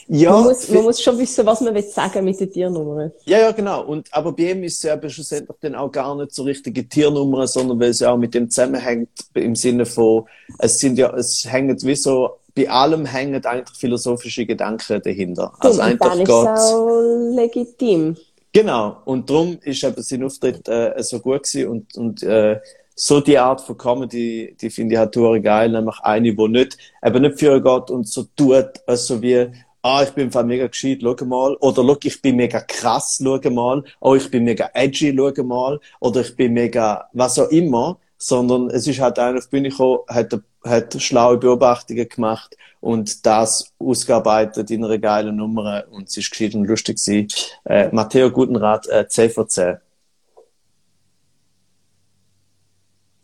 [0.08, 3.12] Ja, man, muss, man muss schon wissen, was man will sagen mit den Tiernummern.
[3.24, 3.84] Ja, ja, genau.
[3.84, 7.46] Und, aber bei ihm ist es ja schlussendlich dann auch gar nicht so richtige Tiernummern,
[7.46, 10.24] sondern weil es ja auch mit dem zusammenhängt, im Sinne von,
[10.58, 15.52] es sind ja, es hängt wie so, bei allem hängen eigentlich philosophische Gedanken dahinter.
[15.58, 18.16] Also und dann ist es auch legitim.
[18.52, 18.96] Genau.
[19.04, 22.58] Und darum ist eben sein Auftritt äh, so gut gewesen und, und äh,
[22.94, 27.22] so die Art von Comedy, die finde ich halt geil, nämlich eine, die nicht, eben
[27.22, 29.48] nicht für geht und so tut, also wie,
[29.82, 31.54] ah, ich bin einfach mega gescheit, schau mal.
[31.56, 33.84] Oder schau, ich bin mega krass, schau mal.
[34.00, 35.78] Oh, ich bin mega edgy, schau mal.
[36.00, 37.98] Oder ich bin mega, was auch immer.
[38.18, 43.26] Sondern es ist halt einer auf die Bühne gekommen, hat, hat schlaue Beobachtungen gemacht und
[43.26, 47.28] das ausgearbeitet in einer geilen Nummer und es ist gescheit und lustig gewesen.
[47.64, 49.78] Äh, Matteo Gutenrat, äh, 10 von 10.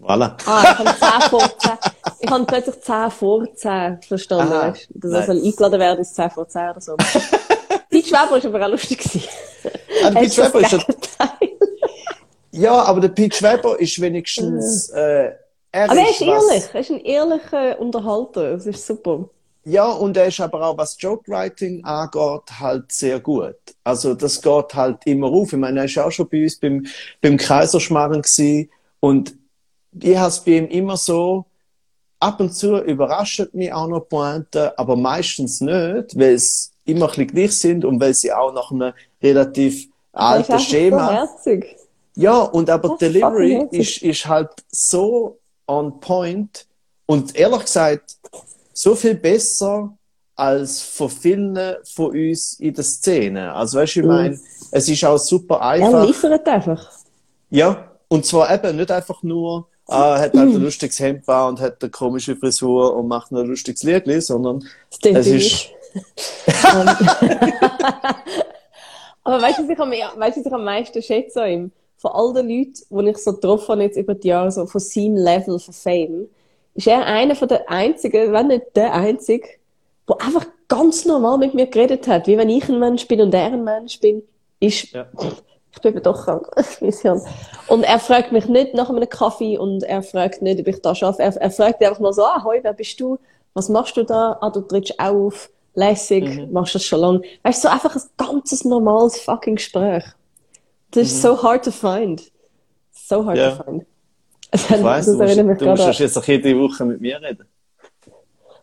[0.03, 0.37] Voilà.
[0.47, 1.71] Ah, ich habe 10 vor 10.
[2.21, 4.89] Ich habe plötzlich 10 vor 10 verstanden, Aha, weißt?
[4.95, 6.97] Dass er eingeladen werden ist 10 vor 10 oder so.
[7.89, 9.29] Pete Schweber war aber auch lustig.
[10.03, 10.87] Ah, Pete Schweber ist
[12.53, 15.33] Ja, aber der Pete Schweber ist wenigstens, äh,
[15.73, 16.65] er aber er ist ehrlich.
[16.73, 18.53] Er ist ein ehrlicher Unterhalter.
[18.53, 19.29] Das ist super.
[19.65, 23.57] Ja, und er ist aber auch, was Joke-Writing angeht, halt sehr gut.
[23.85, 25.53] Also, das geht halt immer auf.
[25.53, 26.85] Ich meine, er ist auch schon bei uns beim,
[27.21, 28.71] beim Kaiserschmarren gewesen.
[29.01, 29.35] Und
[29.99, 31.47] ich habe es bei ihm immer so,
[32.19, 37.11] ab und zu überrascht mich auch noch Pointen, aber meistens nicht, weil es immer ein
[37.11, 41.29] bisschen gleich sind und weil sie auch nach einem relativ alten Schema.
[41.43, 41.51] So
[42.15, 46.67] ja, und aber das Delivery ist, ist halt so on point
[47.07, 48.17] und ehrlich gesagt
[48.73, 49.97] so viel besser
[50.35, 53.53] als von vielen von uns in der Szene.
[53.53, 56.01] Also weißt du, ich meine, es ist auch super einfach.
[56.01, 56.91] Er liefert einfach.
[57.51, 61.83] Ja, und zwar eben nicht einfach nur ah, hat halt ein lustiges Hemd und hat
[61.83, 64.65] eine komische Frisur und macht ein lustiges Liedli, sondern
[65.03, 65.69] es ist...
[69.25, 71.73] Aber weißt du, was ich am, weißt, was ich am meisten schätze an ihm?
[72.03, 74.81] Von all den Leuten, die ich so getroffen habe jetzt über die Jahre, so von
[74.81, 76.29] seinem Level von Fame,
[76.75, 79.47] ist er einer von den einzigen, wenn nicht der einzige,
[80.09, 83.33] der einfach ganz normal mit mir geredet hat, wie wenn ich ein Mensch bin und
[83.33, 84.23] er ein Mensch bin.
[84.59, 85.07] Ist, ja
[85.75, 86.51] ich bin eben doch krank.
[87.69, 90.95] und er fragt mich nicht nach einem Kaffee und er fragt nicht, ob ich da
[90.95, 91.23] schaffe.
[91.23, 93.19] Er, er fragt einfach mal so, ah, hoi, wer bist du?
[93.55, 94.37] Was machst du da?
[94.41, 95.51] Ah, du trittst auf.
[95.75, 96.53] Lässig, mhm.
[96.53, 97.23] machst das schon lange.
[97.43, 100.05] Weißt du, so einfach ein ganzes normales fucking Gespräch.
[100.93, 101.21] Das ist mhm.
[101.21, 102.31] so hard to find.
[102.93, 103.57] So hard ja.
[103.57, 103.87] to find.
[104.55, 107.47] ich weiss, du, musst, du musst jetzt auch jede Woche mit mir reden.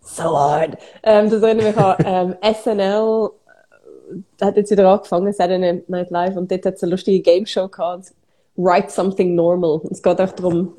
[0.01, 0.77] So hard.
[1.03, 3.31] Ähm, das erinnert mich an ähm, SNL
[4.41, 7.67] hat jetzt wieder angefangen, Saturday Night Live, und dort hat es eine lustige Game Show
[7.67, 8.13] gehabt.
[8.55, 9.79] Write Something Normal.
[9.79, 10.73] Und es geht auch darum,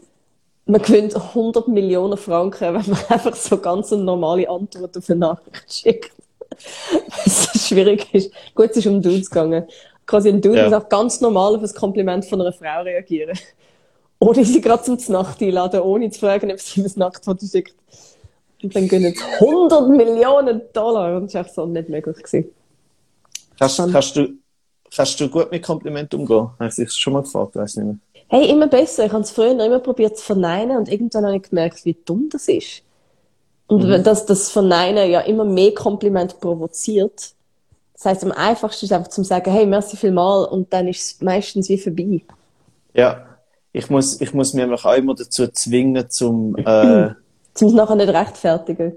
[0.67, 5.19] man gewinnt 100 Millionen Franken, wenn man einfach so ganz eine normale Antwort auf eine
[5.19, 6.13] Nachricht schickt.
[7.09, 8.33] Was so schwierig ist.
[8.55, 9.67] Gut, es ist um Dudes gegangen.
[10.11, 10.65] Quasi ein Dude ja.
[10.65, 13.39] muss auch ganz normal auf ein Kompliment von einer Frau reagieren.
[14.19, 17.75] Ohne sie gerade zum Nacht einladen, ohne zu fragen, ob sie ihm ein Nachtfoto schickt.
[18.63, 21.17] Und dann gönnen es 100 Millionen Dollar.
[21.17, 22.51] Und das war echt so nicht möglich gewesen.
[23.59, 24.29] Kannst, kannst, du,
[24.95, 26.51] kannst du gut mit Komplimenten umgehen?
[26.59, 27.97] Habe ich dich schon mal gefragt, weiß nicht mehr.
[28.29, 29.07] Hey, immer besser.
[29.07, 32.29] Ich habe es früher immer probiert zu verneinen und irgendwann habe ich gemerkt, wie dumm
[32.31, 32.83] das ist.
[33.69, 34.03] Und mhm.
[34.03, 37.33] dass das Verneinen ja immer mehr Kompliment provoziert.
[38.01, 41.21] Das heißt, am einfachsten ist einfach zu sagen, hey, merci vielmal und dann ist es
[41.21, 42.23] meistens wie vorbei.
[42.95, 43.27] Ja,
[43.73, 47.11] ich muss, ich muss mir auch immer dazu zwingen, zum, äh,
[47.55, 48.95] zum nachher nicht rechtfertigen.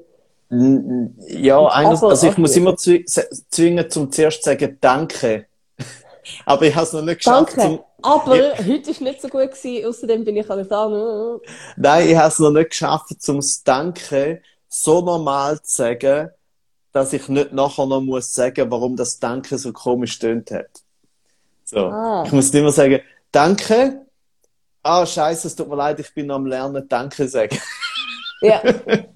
[1.28, 5.48] Ja, einer, also ich muss immer zwingen, zum zuerst zu sagen Danke.
[6.46, 7.58] Aber ich habe es noch nicht geschafft.
[7.58, 7.62] Danke.
[7.62, 8.58] Zum, aber ja.
[8.58, 11.40] heute war es nicht so gut gewesen, außerdem bin ich alles an.
[11.76, 16.30] Nein, ich habe es noch nicht geschafft, zum Danke so normal zu sagen,
[16.94, 20.70] dass ich nicht nachher noch muss sagen, warum das Danke so komisch tönt hat.
[21.66, 21.88] So.
[21.88, 22.24] Ah.
[22.26, 23.02] Ich muss nicht mehr sagen,
[23.32, 24.06] Danke.
[24.84, 27.58] Ah, scheiße, es tut mir leid, ich bin am Lernen, Danke sagen.
[28.42, 28.62] Ja.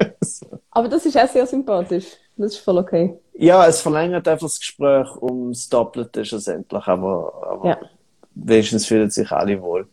[0.71, 2.05] Aber das ist auch sehr sympathisch.
[2.35, 3.17] Das ist voll okay.
[3.33, 7.77] Ja, es verlängert einfach das Gespräch ums Doppelte schlussendlich, aber, aber ja.
[8.35, 9.87] wenigstens fühlen sich alle wohl.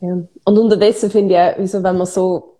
[0.00, 0.12] Ja.
[0.44, 2.55] Und unterdessen finde ich auch, wieso, wenn man so,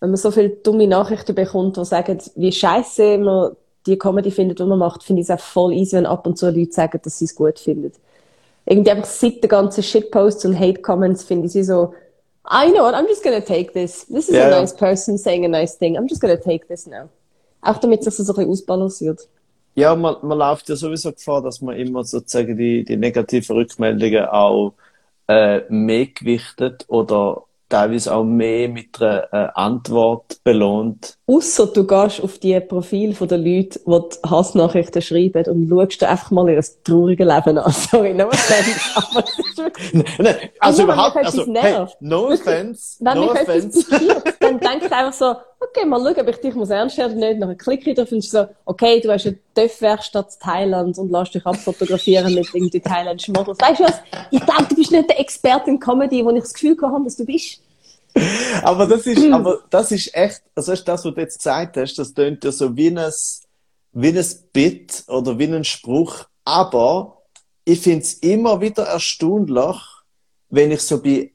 [0.00, 3.56] wenn man so viele dumme Nachrichten bekommt, die sagen, wie scheiße man
[3.86, 6.36] die Comedy findet, die man macht, finde ich es auch voll easy, wenn ab und
[6.36, 7.92] zu Leute sagen, dass sie es gut finden.
[8.66, 11.94] Irgendwie einfach seit den ganzen Shitposts und Hate-Comments finde ich sie so,
[12.48, 14.06] I know what, I'm just gonna take this.
[14.06, 14.46] This is yeah.
[14.46, 15.96] a nice person saying a nice thing.
[15.96, 17.08] I'm just gonna take this now.
[17.60, 19.28] Auch damit sich das so ein bisschen ausbalanciert.
[19.74, 24.24] Ja, man, man läuft ja sowieso Gefahr, dass man immer sozusagen die, die negativen Rückmeldungen
[24.26, 24.74] auch
[25.28, 31.18] äh, mehr gewichtet oder teilweise auch mehr mit einer äh, Antwort belohnt.
[31.26, 36.08] Ausser du gehst auf die Profile der Leute, die, die Hassnachrichten schreiben und schaust dir
[36.08, 37.72] einfach mal ihr trauriges Leben an.
[37.90, 39.24] Sorry, no offense, aber
[39.56, 39.92] wirklich...
[39.94, 43.86] Nein, nein, also überhaupt, also, hey, no offense, Wenn no mich offense.
[44.40, 47.28] dann denkst du einfach so, okay, mal schauen, ob ich dich muss ernst nehmen oder
[47.28, 47.42] nicht.
[47.42, 51.44] Dann klicke ich drauf und so, okay, du hast eine TÜV-Werkstatt Thailand und lässt dich
[51.44, 53.58] abfotografieren mit irgendwie thailändischen Models.
[53.60, 54.00] Weißt du was?
[54.30, 57.16] Ich glaube, du bist nicht der Experte in Comedy, wo ich das Gefühl habe, dass
[57.16, 57.60] du bist.
[58.62, 61.98] aber das ist, aber das ist echt, also ist das, was du jetzt gesagt hast,
[61.98, 63.12] das tönt ja so wie ein,
[63.92, 66.24] wie ein Bit oder wie ein Spruch.
[66.44, 67.22] Aber
[67.64, 69.76] ich finde es immer wieder erstaunlich,
[70.48, 71.32] wenn ich so bei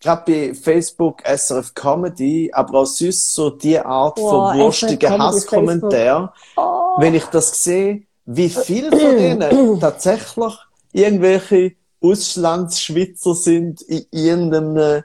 [0.00, 6.34] gerade bei Facebook, SRF Comedy, aber auch sonst so die Art oh, von wurstigen Hasskommentar,
[6.56, 6.96] oh.
[6.98, 10.54] wenn ich das sehe, wie viele von denen tatsächlich
[10.92, 15.02] irgendwelche Auslandsschweizer sind in irgendeinem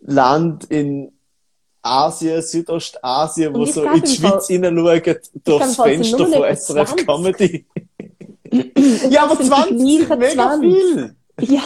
[0.00, 1.12] Land in
[1.82, 7.06] Asien, Südostasien, wo so in die Schweiz hineinschauen, durchs Fenster von SRF 20.
[7.06, 7.66] Comedy.
[9.10, 10.60] ja, aber 20 mega 20.
[10.60, 11.16] viel.
[11.40, 11.62] Ja.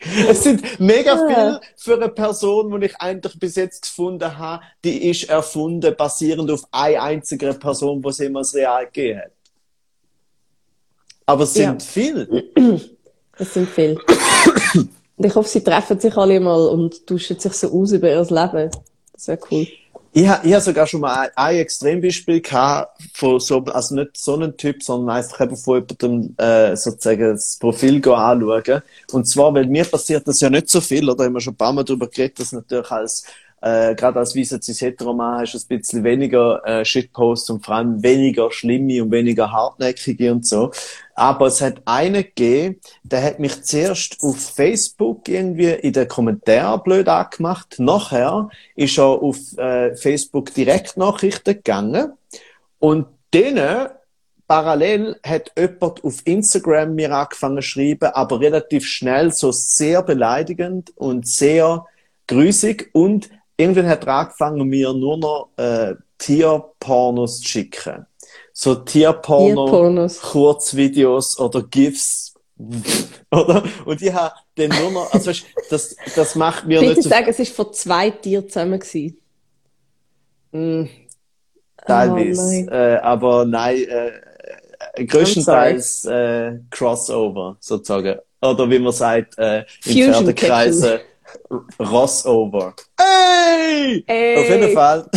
[0.28, 5.10] Es sind mega viel für eine Person, die ich eigentlich bis jetzt gefunden habe, die
[5.10, 9.32] ist erfunden, basierend auf einer einzigen Person, die es jemals real gegeben hat.
[11.26, 11.88] Aber es sind ja.
[11.88, 12.52] viel.
[13.38, 13.98] Es sind viel.
[15.16, 18.22] Und ich hoffe, sie treffen sich alle mal und tauschen sich so aus über ihr
[18.22, 18.70] Leben.
[19.12, 19.66] Das wäre cool.
[20.18, 24.32] Ich habe ha sogar schon mal ein, ein Extrembeispiel gehabt von so, also nicht so
[24.32, 28.80] einem Typ, sondern einfach eben von jemandem, äh, sozusagen das Profil anschauen.
[29.12, 31.58] Und zwar, weil mir passiert das ja nicht so viel, oder haben wir schon ein
[31.58, 33.26] paar Mal darüber geredet, dass natürlich als
[33.62, 37.76] äh, gerade als Visa cis Heteroman hast du ein bisschen weniger äh, Shitposts und vor
[37.76, 40.70] allem weniger schlimme und weniger hartnäckige und so.
[41.14, 46.82] Aber es hat einen gegeben, der hat mich zuerst auf Facebook irgendwie in den Kommentaren
[46.82, 47.76] blöd angemacht.
[47.78, 52.12] Nachher ist er auf äh, Facebook Direktnachrichten gegangen
[52.78, 53.88] und denen
[54.46, 60.92] parallel hat jemand auf Instagram mir angefangen zu schreiben, aber relativ schnell so sehr beleidigend
[60.96, 61.86] und sehr
[62.28, 68.06] grüßig und irgendwann hat er angefangen, mir nur noch äh, Tierpornos zu schicken.
[68.52, 70.20] So Tierporno, Tierpornos.
[70.20, 72.34] Kurzvideos oder GIFs.
[73.30, 73.62] oder?
[73.84, 77.10] Und ich habe dann nur noch, also weißt, das, das macht mir Bitte nicht so...
[77.10, 78.80] sagen, es war von zwei Tieren zusammen.
[78.80, 79.18] Gewesen.
[80.52, 80.84] Mm,
[81.86, 82.66] teilweise.
[82.66, 84.12] Oh, äh, aber nein, äh,
[84.94, 88.20] äh größtenteils äh, Crossover, sozusagen.
[88.40, 91.00] Oder wie man sagt, äh, in Pferdekreisen...
[91.78, 92.74] Rossover.
[92.98, 94.04] Ey!
[94.06, 94.36] Ey!
[94.38, 95.08] Auf jeden Fall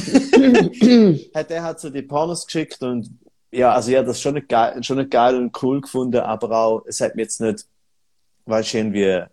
[1.35, 3.09] hat er halt so die Pornos geschickt und
[3.51, 6.83] ja, also ja, das schon nicht geil, schon nicht geil und cool gefunden, aber auch,
[6.85, 7.65] es hat mir jetzt nicht,
[8.45, 9.23] weißt du, irgendwie,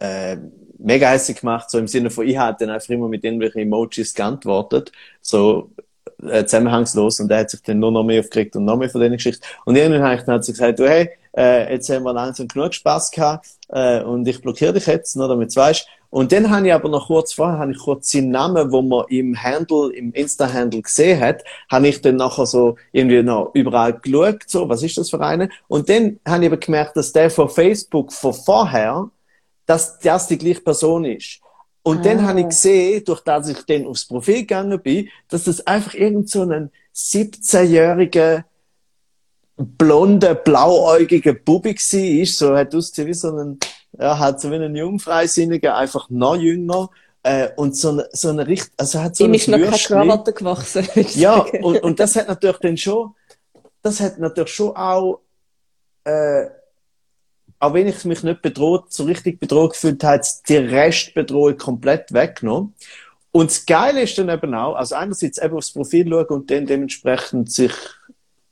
[0.00, 0.36] äh,
[0.78, 4.14] mega hässlich gemacht, so im Sinne von, ich hatte dann einfach immer mit irgendwelchen Emojis
[4.14, 5.70] geantwortet, so,
[6.22, 9.00] äh, zusammenhangslos und er hat sich dann nur noch mehr aufgeregt und noch mehr von
[9.00, 9.44] denen Geschichten.
[9.64, 12.48] Und irgendwann habe ich dann halt so gesagt, du, hey, äh, jetzt haben wir langsam
[12.48, 15.86] genug Spaß gehabt äh, und ich blockiere dich jetzt, nur damit du weißt.
[16.10, 19.04] Und dann habe ich aber noch kurz vorher, habe ich kurz seinen Namen, wo man
[19.08, 24.42] im Handle, im Insta-Handle gesehen hat, habe ich dann nachher so irgendwie noch überall geschaut,
[24.46, 25.50] so, was ist das für eine?
[25.68, 29.08] Und dann habe ich aber gemerkt, dass der von Facebook von vorher,
[29.66, 31.40] dass das die gleiche Person ist.
[31.82, 32.02] Und ah.
[32.02, 35.94] dann habe ich gesehen, durch das ich dann aufs Profil gegangen bin, dass das einfach
[35.94, 38.44] irgend so ein 17-jähriger
[39.64, 43.58] blonde, blauäugige Bubi war, so hat ausgesehen wie so ein,
[43.98, 46.90] ja, halt so wie ein Jungfreisinniger, einfach noch jünger,
[47.22, 49.76] Äh, und so eine, so eine Richt also hat so Ihm ist noch keine.
[49.76, 50.88] Krawatte gewachsen.
[51.16, 53.14] Ja, und, und das hat natürlich dann schon,
[53.82, 55.20] das hat natürlich schon auch,
[56.04, 56.46] äh,
[57.58, 62.72] auch wenn ich mich nicht bedroht, so richtig bedroht gefühlt habe, die Restbedrohung komplett weggenommen.
[63.32, 66.64] Und das Geile ist dann eben auch, also einerseits eben aufs Profil schauen und dann
[66.64, 67.74] dementsprechend sich,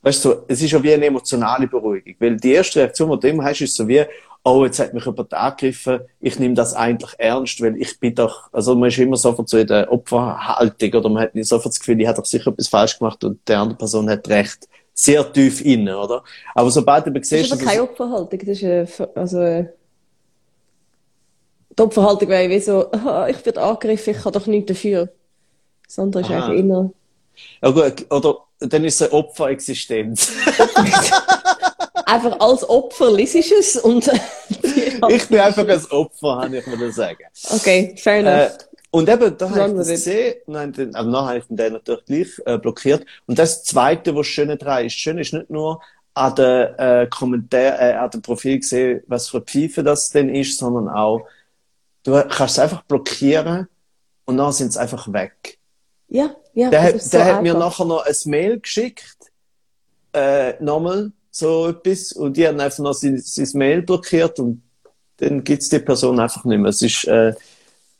[0.08, 3.20] weißt du, so, es ist ja wie eine emotionale Beruhigung, weil die erste Reaktion, die
[3.20, 4.04] du immer hast, ist so wie,
[4.42, 8.50] oh, jetzt hat mich jemand angegriffen, ich nehme das eigentlich ernst, weil ich bin doch,
[8.52, 11.80] also man ist immer sofort so in der Opferhaltung oder man hat nicht sofort das
[11.80, 14.66] Gefühl, ich habe doch sicher etwas falsch gemacht und die andere Person hat recht.
[14.94, 16.24] Sehr tief innen, oder?
[16.56, 18.40] Aber sobald du aber Das siehst, ist aber keine Opferhaltung.
[18.40, 19.66] Das ist eine, also, äh,
[21.78, 22.90] die Opferhaltung wäre wie so,
[23.28, 25.08] ich werde angegriffen, ich kann doch nichts dafür.
[25.86, 26.46] Das andere ist Aha.
[26.46, 26.90] eigentlich inner.
[27.62, 30.32] ja gut, oder dann ist es eine Opferexistenz.
[32.06, 34.10] Einfach als Opfer liest es und,
[35.10, 37.24] ich bin einfach ein Opfer, kann ich mal sagen.
[37.50, 38.58] okay, fair Äh, enough.
[38.90, 42.04] und eben, da habe ich das gesehen, nein, den, aber nachher habe ich den natürlich
[42.06, 43.04] gleich äh, blockiert.
[43.26, 45.82] Und das Zweite, was schön daran ist, schön ist nicht nur
[46.14, 50.58] an den äh, Kommentar, äh, an dem Profil gesehen, was für Pfeife das denn ist,
[50.58, 51.26] sondern auch,
[52.04, 53.68] du kannst es einfach blockieren
[54.24, 55.58] und dann sind sie einfach weg.
[56.08, 57.68] ja, ja, Der, hat, so der hat mir einfach.
[57.78, 59.16] nachher noch ein Mail geschickt,
[60.12, 64.62] äh, nochmal so etwas, und die haben einfach noch sein, sein Mail blockiert und
[65.18, 66.70] dann gibt's die Person einfach nicht mehr.
[66.70, 67.32] Es ist, äh,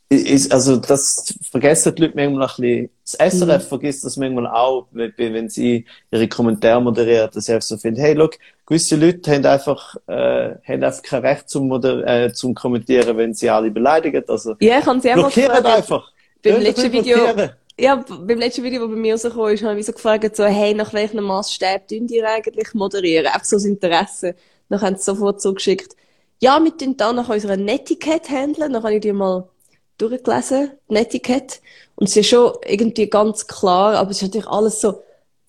[0.09, 2.91] ist also das vergessen die Leute manchmal ein bisschen.
[3.05, 3.69] Das SRF Mhm.
[3.69, 8.15] vergisst das manchmal auch, wenn, sie ihre Kommentare moderieren, dass sie einfach so finden, hey,
[8.15, 8.35] look,
[8.67, 13.35] gewisse Leute haben einfach, äh, haben einfach kein Recht zum, moder äh, zum Kommentieren, wenn
[13.35, 14.25] sie alle beleidigen.
[14.29, 16.11] Also, Ja, ich kann sie mal blockieren einfach.
[16.43, 17.17] Beim letzten Video?
[17.79, 20.75] Ja, beim letzten Video, das bei mir rausgekommen ist, habe ich so gefragt, so, hey,
[20.75, 23.27] nach welchem Maßstab tun die eigentlich moderieren?
[23.27, 24.35] Einfach so das Interesse.
[24.69, 25.97] Dann haben sie sofort zugeschickt,
[26.41, 28.73] ja, wir tun dann nach unserer Netiquette handeln.
[28.73, 29.49] Dann habe ich die mal
[29.99, 31.59] durchgelesen, Netiquette.
[31.95, 35.03] Und es ist schon irgendwie ganz klar, aber es ist natürlich alles so,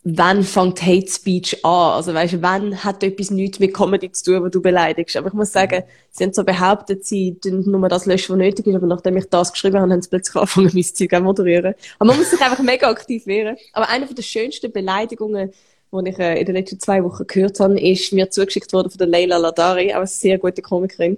[0.04, 1.94] wann fängt Hate Speech an?
[1.94, 5.18] Also weißt du, wann hat etwas nichts mit Comedy zu tun, wo du beleidigst?
[5.18, 8.68] Aber ich muss sagen, sie haben so behauptet, sie tun nur das löschen, was nötig
[8.68, 11.74] ist, aber nachdem ich das geschrieben habe, haben sie plötzlich angefangen, mein Zeug auch moderieren.
[11.98, 13.58] Aber man muss sich einfach mega aktiv wehren.
[13.74, 15.52] Aber eine von der schönsten Beleidigungen,
[15.92, 18.98] die ich äh, in den letzten zwei Wochen gehört habe, ist mir zugeschickt worden von
[18.98, 21.18] der Leila Ladari, auch eine sehr gute Komikerin.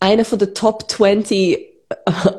[0.00, 1.72] Einer von den Top 20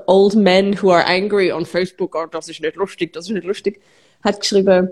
[0.07, 3.45] old men who are angry on Facebook, oh, das ist nicht lustig, das ist nicht
[3.45, 3.81] lustig,
[4.23, 4.89] hat geschrieben,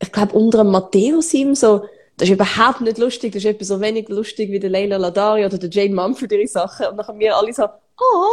[0.00, 3.64] ich glaube, unter dem Matthäus ihm so, das ist überhaupt nicht lustig, das ist etwa
[3.64, 6.86] so wenig lustig wie der Leila Ladari oder der Jane Mumford ihre Sachen.
[6.86, 8.26] Und dann haben wir alle so, oh,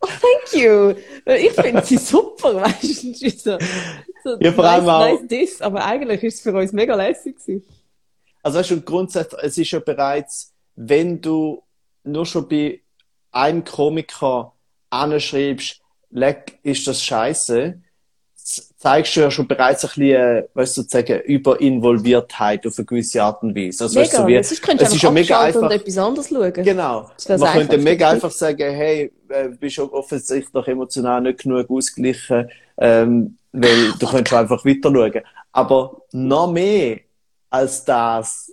[0.00, 0.94] oh thank you.
[1.24, 3.30] Ich finde sie super, weißt du?
[3.30, 3.58] So,
[4.24, 7.36] so Ja, vor allem auch- nice this, aber eigentlich ist es für uns mega lässig
[7.38, 7.64] gewesen.
[8.42, 11.62] Also weißt du, grundsätzlich, es ist ja bereits, wenn du
[12.04, 12.80] nur schon bei
[13.32, 14.52] einem Komiker
[14.90, 17.80] anschreibst, leck, ist das scheiße,
[18.46, 23.22] zeigst du ja schon bereits ein bisschen, äh, weißt du, sozusagen, Überinvolviertheit auf eine gewisse
[23.22, 23.84] Art und Weise.
[23.84, 25.46] Also, weißt du, Mega, so wie, sonst könntest es du ist ja einfach mega und
[25.46, 26.52] einfach, etwas anderes schauen.
[26.52, 27.00] genau.
[27.02, 27.78] Man könnte Einfachste.
[27.78, 34.06] mega einfach sagen, hey, äh, bist du offensichtlich emotional nicht genug ausgeglichen, ähm, weil du
[34.06, 35.22] könntest einfach weiter schauen.
[35.52, 36.98] Aber noch mehr
[37.50, 38.52] als das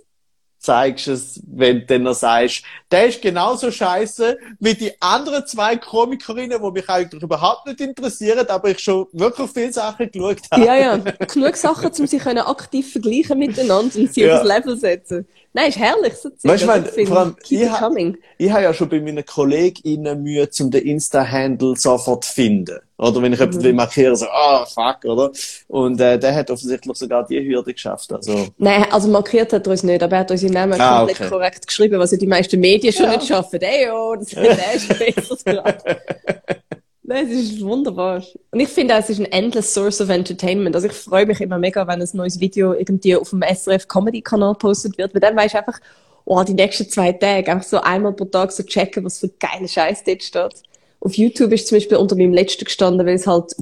[0.64, 5.76] zeigst es, wenn du dann noch sagst, der ist genauso scheiße wie die anderen zwei
[5.76, 10.64] Komikerinnen, die mich eigentlich überhaupt nicht interessieren, aber ich schon wirklich viele Sachen geschaut habe.
[10.64, 10.96] Ja, ja.
[11.32, 14.36] Genug Sachen, um sie können aktiv vergleichen miteinander und sie Ja.
[14.36, 15.26] auf das Level setzen.
[15.56, 16.50] Nein, ist herrlich, so Zeug.
[16.50, 18.18] Weißt du, Also ich ich vor allem, ich coming.
[18.38, 22.80] Ich habe ja schon bei meinen KollegInnen Mühe, um den Insta-Handle sofort zu finden.
[22.98, 23.44] Oder wenn ich Mhm.
[23.46, 25.30] jemanden will markieren, so, ah, fuck, oder?
[25.68, 28.12] Und äh, der hat offensichtlich sogar die Hürde geschafft.
[28.12, 31.20] Also, Nein, also markiert hat er uns nicht, aber er hat unsere Namen Ah, komplett
[31.20, 31.28] okay.
[31.30, 33.12] korrekt geschrieben, was ja die meisten Medien schon Ja.
[33.12, 33.60] nicht schaffen.
[33.62, 35.76] Ey, oh, das der ist besser.
[37.06, 38.24] Nein, es ist wunderbar.
[38.50, 40.74] Und ich finde es ist ein endless source of entertainment.
[40.74, 44.22] Also ich freue mich immer mega, wenn ein neues Video irgendwie auf dem SRF Comedy
[44.22, 45.78] Kanal postet wird, weil dann weisst du einfach,
[46.24, 49.68] oh, die nächsten zwei Tage einfach so einmal pro Tag so checken, was für geile
[49.68, 50.62] Scheiß dort steht.
[51.00, 53.54] Auf YouTube ist zum Beispiel unter meinem letzten gestanden, weil es halt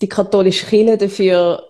[0.00, 1.62] die katholische Kirche dafür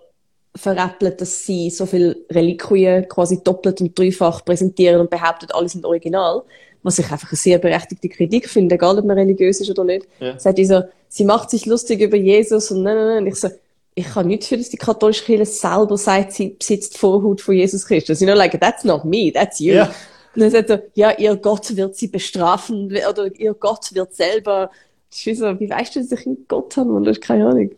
[0.54, 5.84] veräppelt, dass sie so viel Reliquien quasi doppelt und dreifach präsentieren und behauptet, alle sind
[5.84, 6.42] original.
[6.82, 10.06] Was ich einfach eine sehr berechtigte Kritik finde, egal ob man religiös ist oder nicht.
[10.20, 10.38] Ja.
[10.38, 13.18] Sagt dieser, sie macht sich lustig über Jesus und nein, nein, nein.
[13.24, 13.48] Und ich so,
[13.94, 17.54] ich kann nicht für, dass die katholische Kirche selber sagt, sie besitzt die Vorhut von
[17.54, 18.20] Jesus Christus.
[18.20, 19.74] You know, like, that's not me, that's you.
[19.74, 19.92] Ja.
[20.34, 24.70] Und dann sagt er, ja, ihr Gott wird sie bestrafen, oder ihr Gott wird selber.
[25.12, 26.92] Ich bin so, wie weißt du, dass ich einen Gott habe?
[26.92, 27.70] Und das ist keine Ahnung.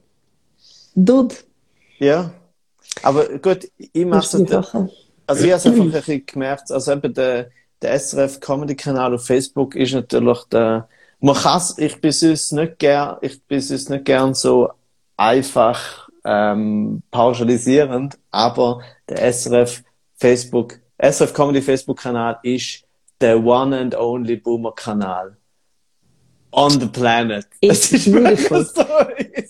[0.94, 1.34] Dude.
[1.98, 2.32] ja.
[3.02, 4.90] Aber gut, ich mache Das Sache.
[5.26, 7.50] Also ich habe es einfach ein bisschen gemerkt, also eben der,
[7.82, 10.88] der SRF Comedy Kanal auf Facebook ist natürlich der
[11.22, 14.70] man kann's, ich bin sonst nicht gern, ich bin sonst nicht gern so
[15.18, 19.82] einfach, ähm, pauschalisierend, aber der SRF
[20.16, 22.84] Facebook, SRF Comedy Facebook Kanal ist
[23.20, 25.36] der one and only Boomer Kanal
[26.52, 27.46] on the planet.
[27.60, 28.64] It's Es ist beautiful.
[28.64, 28.84] wirklich so.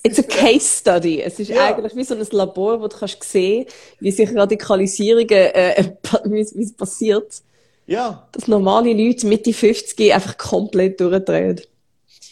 [0.03, 1.21] It's a case study.
[1.23, 1.67] Es ist Ja.
[1.67, 3.67] eigentlich wie so ein Labor, wo du kannst sehen,
[4.01, 5.93] wie sich Radikalisierungen, äh,
[6.25, 7.43] wie es passiert,
[7.91, 8.29] Ja.
[8.31, 11.61] dass normale Leute Mitte 50 einfach komplett durchdrehen.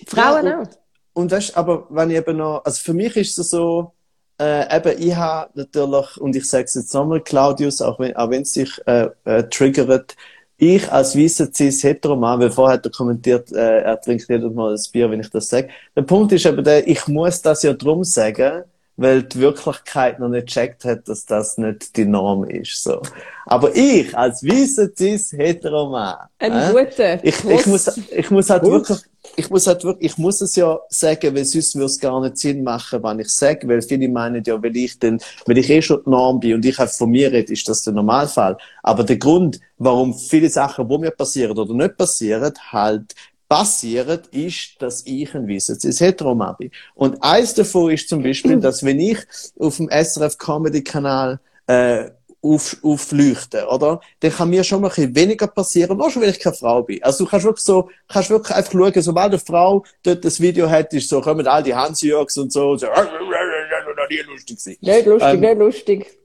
[0.06, 0.68] Frauen Ja, auch.
[1.14, 3.92] Und weißt, aber wenn ich eben noch, also für mich ist es so,
[4.40, 8.30] äh, eben, ich habe natürlich, und ich sage es jetzt nochmal, Claudius, auch wenn, auch
[8.30, 10.14] wenn es dich äh, äh, triggert,
[10.58, 14.74] ich als weißer cis Heteroman, weil vorher hat er kommentiert, äh, er trinkt jedes Mal
[14.74, 15.70] ein Bier, wenn ich das sage.
[15.96, 18.62] Der Punkt ist eben der, ich muss das ja drum sagen,
[18.98, 23.00] weil die Wirklichkeit noch nicht gecheckt hat, dass das nicht die Norm ist, so.
[23.46, 27.24] Aber ich als weißer cis Heteroman, Ein äh, guter.
[27.24, 28.72] ich, ich, muss, ich muss halt Gut.
[28.72, 28.98] wirklich,
[29.36, 32.38] ich muss halt wirklich, ich muss es ja sagen, weil sonst würde es gar nicht
[32.38, 35.80] Sinn machen, wenn ich sage, weil viele meinen ja, weil ich denn, weil ich eh
[35.80, 38.58] schon die Norm bin und ich halt von mir rede, ist das der Normalfall.
[38.82, 43.14] Aber der Grund, warum viele Sachen, wo mir passieren oder nicht passieren, halt
[43.48, 46.70] passieren, ist, dass ich ein weißes Heteroman bin.
[46.94, 49.18] Und eins davon ist zum Beispiel, dass wenn ich
[49.58, 54.00] auf dem SRF Comedy Kanal, äh, auf, aufleuchten, oder?
[54.20, 56.82] Dann kann mir schon mal ein bisschen weniger passieren, auch schon, wenn ich keine Frau
[56.82, 57.02] bin.
[57.02, 60.70] Also du kannst wirklich so, kannst wirklich einfach schauen, sobald eine Frau dort das Video
[60.70, 62.86] hat, ist so, kommen all die Hansi-Jörgs und so, und so,
[64.08, 64.78] nie lustig gewesen.
[64.80, 66.18] Nicht lustig, Ähm, nicht lustig.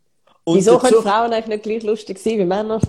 [0.44, 2.80] Und Wieso können Frauen eigentlich nicht gleich lustig sein wie Männer?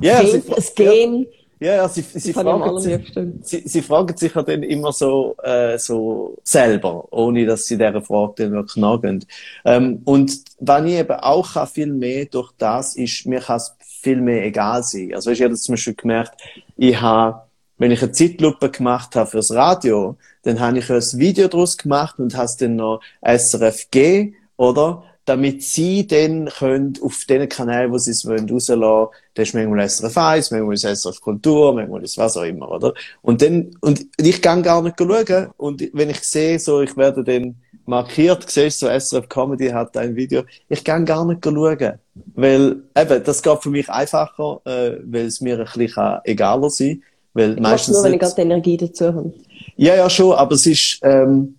[0.00, 1.28] Ja, Gen, sie- das Gen, Ja,
[1.60, 5.78] ja, sie, sie, am fragen sich, sie, sie fragen sich ja dann immer so, äh,
[5.78, 9.24] so selber, ohne dass sie dieser Frage dann wirklich nachgehen.
[9.64, 13.74] Ähm, und wenn ich eben auch kann, viel mehr durch das ist, mir kann es
[14.02, 15.12] viel mehr egal sein.
[15.14, 16.40] Also, weißt, ich habe das zum Beispiel gemerkt,
[16.76, 17.42] ich habe,
[17.78, 22.18] wenn ich eine Zeitlupe gemacht habe fürs Radio, dann habe ich ein Video daraus gemacht
[22.18, 25.04] und habe es dann noch SRF gegeben, oder?
[25.26, 29.88] Damit sie dann können auf den Kanälen, wo sie es wollen, rauslassen, das ist manchmal
[29.88, 32.92] SRF 1, manchmal ist SRF Kultur, manchmal ist was auch immer, oder?
[33.22, 37.24] Und dann, und ich kann gar nicht schauen, und wenn ich sehe, so, ich werde
[37.24, 37.56] dann
[37.86, 41.98] markiert, siehst so SRF Comedy hat ein Video, ich kann gar nicht schauen.
[42.34, 47.00] Weil, eben, das geht für mich einfacher, äh, weil es mir ein bisschen egaler sein
[47.00, 47.02] kann,
[47.34, 49.32] weil Ich meistens nur, wenn ich gerade die Energie dazu habe.
[49.76, 51.56] ja, ja, schon, aber es ist, ähm,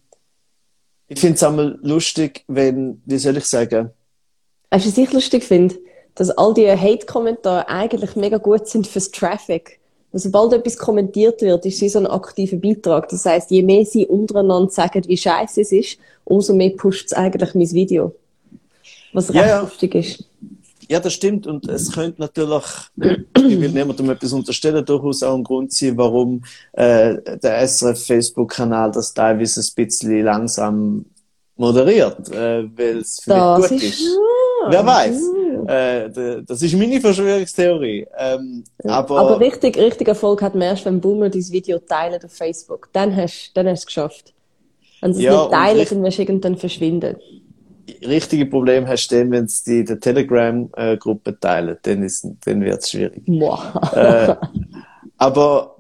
[1.08, 3.91] ich finde es einmal lustig, wenn, wie soll ich sagen,
[4.76, 5.76] Weißt du, was ich lustig finde?
[6.16, 9.80] Dass all die Hate-Kommentare eigentlich mega gut sind fürs Traffic.
[10.12, 13.08] Und sobald etwas kommentiert wird, ist sie so ein aktiver Beitrag.
[13.10, 17.14] Das heißt, je mehr sie untereinander sagen, wie scheiße es ist, umso mehr pusht es
[17.14, 18.16] eigentlich mein Video.
[19.14, 19.62] Was recht ja.
[19.62, 20.24] lustig ist.
[20.89, 22.63] Ja, das stimmt und es könnte natürlich,
[22.97, 28.91] ich will niemandem etwas unterstellen, durchaus auch ein Grund sein, warum äh, der SRF Facebook-Kanal
[28.91, 31.05] das teilweise ein bisschen langsam
[31.55, 34.21] moderiert, äh, weil es vielleicht Das gut ist, ist.
[34.67, 35.36] Wer weiß?
[35.67, 38.07] Äh, das ist meine Verschwörungstheorie.
[38.17, 42.33] Ähm, aber, Aber richtig, richtig Erfolg hat man erst, wenn Boomer dieses Video teilen auf
[42.33, 42.89] Facebook.
[42.93, 44.33] Dann hast dann hast du es geschafft.
[45.01, 47.17] Wenn sie es Ja, nicht und teilen, dann wirst du irgendwann verschwinden.
[48.05, 52.81] Richtige Problem hast du dann, wenn es die der Telegram-Gruppe teilen, dann ist, dann wird
[52.81, 53.23] es schwierig.
[53.25, 53.81] Boah.
[53.95, 54.36] äh,
[55.17, 55.75] aber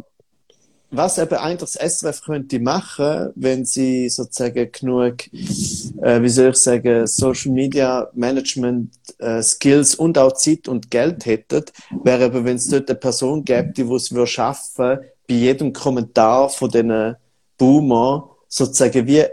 [0.91, 6.55] was eben eigentlich das SRF könnte machen, wenn sie sozusagen genug, äh, wie soll ich
[6.57, 11.65] sagen, Social Media Management äh, Skills und auch Zeit und Geld hätten,
[12.03, 16.49] wäre eben, wenn es dort eine Person gäbe, die es würde schaffen, bei jedem Kommentar
[16.49, 17.15] von diesen
[17.57, 19.23] Boomer sozusagen wie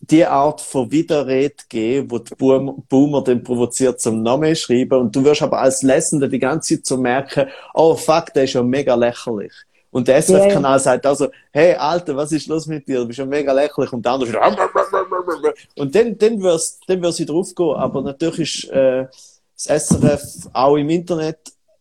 [0.00, 5.16] die Art von Widerrede geben, wo die Boom- Boomer dann provoziert zum Namen schreiben und
[5.16, 8.62] du wirst aber als Lesender die ganze Zeit so merken, oh fuck, der ist ja
[8.62, 9.52] mega lächerlich.
[9.90, 10.22] Und der.
[10.22, 13.00] SRF-Kanal sagt also, hey Alter, was ist los mit dir?
[13.00, 13.92] Du bist ja mega lächerlich.
[13.92, 17.74] Und der andere wieder, und dann, dann wirst, dann wirst du drauf gehen.
[17.74, 19.06] Aber natürlich ist, äh,
[19.54, 20.22] das SRF
[20.54, 21.38] auch im Internet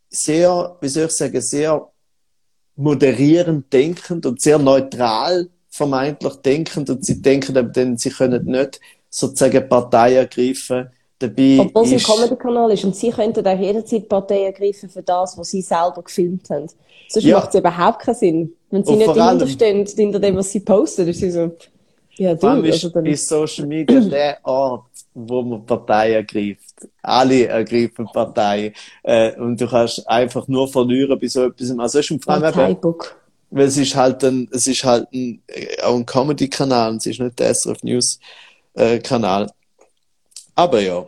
[0.10, 1.90] sehr, wie soll ich sagen, sehr
[2.76, 8.80] moderierend denkend und sehr neutral vermeintlich denkend und sie denken eben dann, sie können nicht
[9.10, 10.90] sozusagen Partei ergreifen.
[11.18, 15.38] Dabei Obwohl es ein Comedy-Kanal ist und sie könnten auch jederzeit Partei ergreifen für das,
[15.38, 16.68] was sie selber gefilmt haben.
[17.08, 17.38] Sonst Ja.
[17.38, 18.54] macht es überhaupt keinen Sinn.
[18.70, 21.30] Wenn sie Und nicht vor allem- dahinter stehen, hinter dem, was sie posten, ist sie
[21.32, 21.52] so,
[22.16, 26.88] ja, du, vor ist, also ist Social Media der Ort, wo man Partei ergreift.
[27.04, 28.74] Alle ergreifen Partei.
[29.04, 31.70] Äh, und du kannst einfach nur verlieren bei so etwas.
[31.78, 33.21] Also es ist allem eben, Parteibook.
[33.52, 37.20] Weil es ist halt ein, es ist halt ein, äh, auch ein Comedy-Kanal, es ist
[37.20, 39.52] nicht der SRF News-Kanal.
[40.56, 41.06] Aber ja.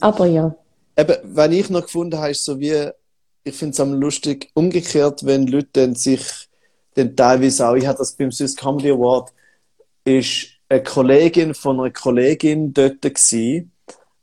[0.00, 0.54] Aber ja.
[0.96, 2.90] Eben, wenn ich noch gefunden habe, ist so wie,
[3.44, 6.22] ich finde es am lustig, umgekehrt, wenn Leute dann sich
[6.94, 9.32] dann teilweise auch, ich hatte das beim Swiss Comedy Award,
[10.04, 13.72] ist eine Kollegin von einer Kollegin dort gewesen,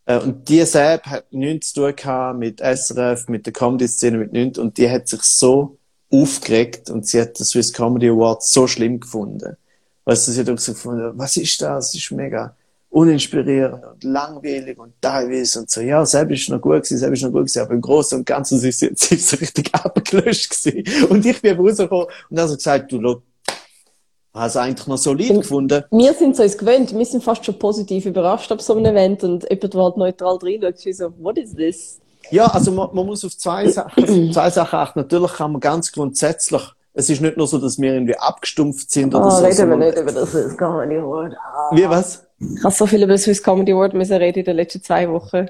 [0.09, 4.33] äh, und die App hat nichts zu tun gehabt mit SRF, mit der Comedy-Szene, mit
[4.33, 4.57] nichts.
[4.57, 5.77] Und die hat sich so
[6.11, 9.57] aufgeregt und sie hat den Swiss Comedy Award so schlimm gefunden.
[10.05, 11.91] Weißt du, sie hat auch so gefunden, was ist das?
[11.91, 12.55] Das ist mega
[12.89, 15.81] uninspirierend und langweilig und teilweise und so.
[15.81, 18.25] Ja, selbst ist noch gut gewesen, selbst ist noch gut gewesen, aber im Großen und
[18.25, 21.07] Ganzen sie, sie, ist so richtig abgelöscht gewesen.
[21.09, 23.21] Und ich bin rausgekommen und habe so gesagt, du, look,
[24.33, 25.83] hast eigentlich noch solid und gefunden.
[25.91, 29.23] Wir sind so es gewöhnt, wir sind fast schon positiv überrascht ab so einem Event
[29.23, 31.99] und jemand, der halt neutral reinschaut, ist so, what is this?
[32.31, 34.99] Ja, also man, man muss auf zwei Sachen, zwei Sachen achten.
[34.99, 36.61] Natürlich kann man ganz grundsätzlich
[36.93, 39.45] es ist nicht nur so, dass wir irgendwie abgestumpft sind oder oh, so.
[39.45, 41.33] Reden wir nicht über das Swiss Comedy Award.
[41.33, 41.69] Ah.
[41.71, 42.25] Wie, was?
[42.39, 45.09] Ich habe so viel über das Swiss Comedy Award müssen reden in den letzten zwei
[45.09, 45.47] Wochen.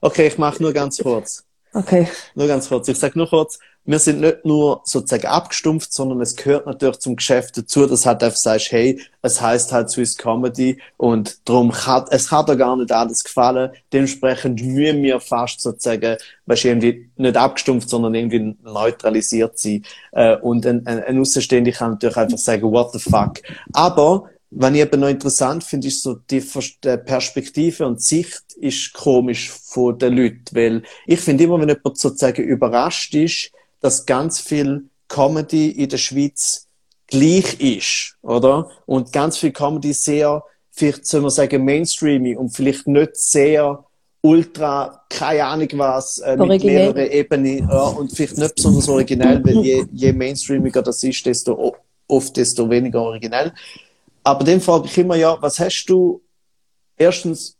[0.00, 1.44] Okay, ich mache nur ganz kurz.
[1.72, 2.08] Okay.
[2.34, 2.88] Nur ganz kurz.
[2.88, 7.16] Ich sage nur kurz, wir sind nicht nur sozusagen abgestumpft, sondern es gehört natürlich zum
[7.16, 12.08] Geschäft dazu, dass halt einfach sagst, hey, es heißt halt Swiss Comedy und darum hat,
[12.10, 13.70] es hat da gar nicht alles gefallen.
[13.92, 16.16] Dementsprechend müssen wir fast sozusagen,
[16.46, 19.84] weißt irgendwie nicht abgestumpft, sondern irgendwie neutralisiert sein.
[20.12, 23.42] Äh, und ein, ein, ein Außenstehender kann natürlich einfach sagen, what the fuck.
[23.72, 29.50] Aber, was ich eben noch interessant finde, ist so die Perspektive und Sicht ist komisch
[29.50, 33.50] von den Leuten, weil ich finde immer, wenn jemand sozusagen überrascht ist,
[33.84, 36.68] dass ganz viel Comedy in der Schweiz
[37.06, 38.70] gleich ist, oder?
[38.86, 43.84] Und ganz viel Comedy sehr, vielleicht soll man sagen, mainstreaming und vielleicht nicht sehr
[44.22, 49.58] ultra, keine Ahnung was, äh, mit mehreren Ebenen, ja, und vielleicht nicht besonders originell, weil
[49.58, 51.74] je, je mainstreamiger das ist, desto
[52.08, 53.52] oft, desto weniger originell.
[54.22, 56.22] Aber dann frage ich immer, ja, was hast du,
[56.96, 57.58] erstens,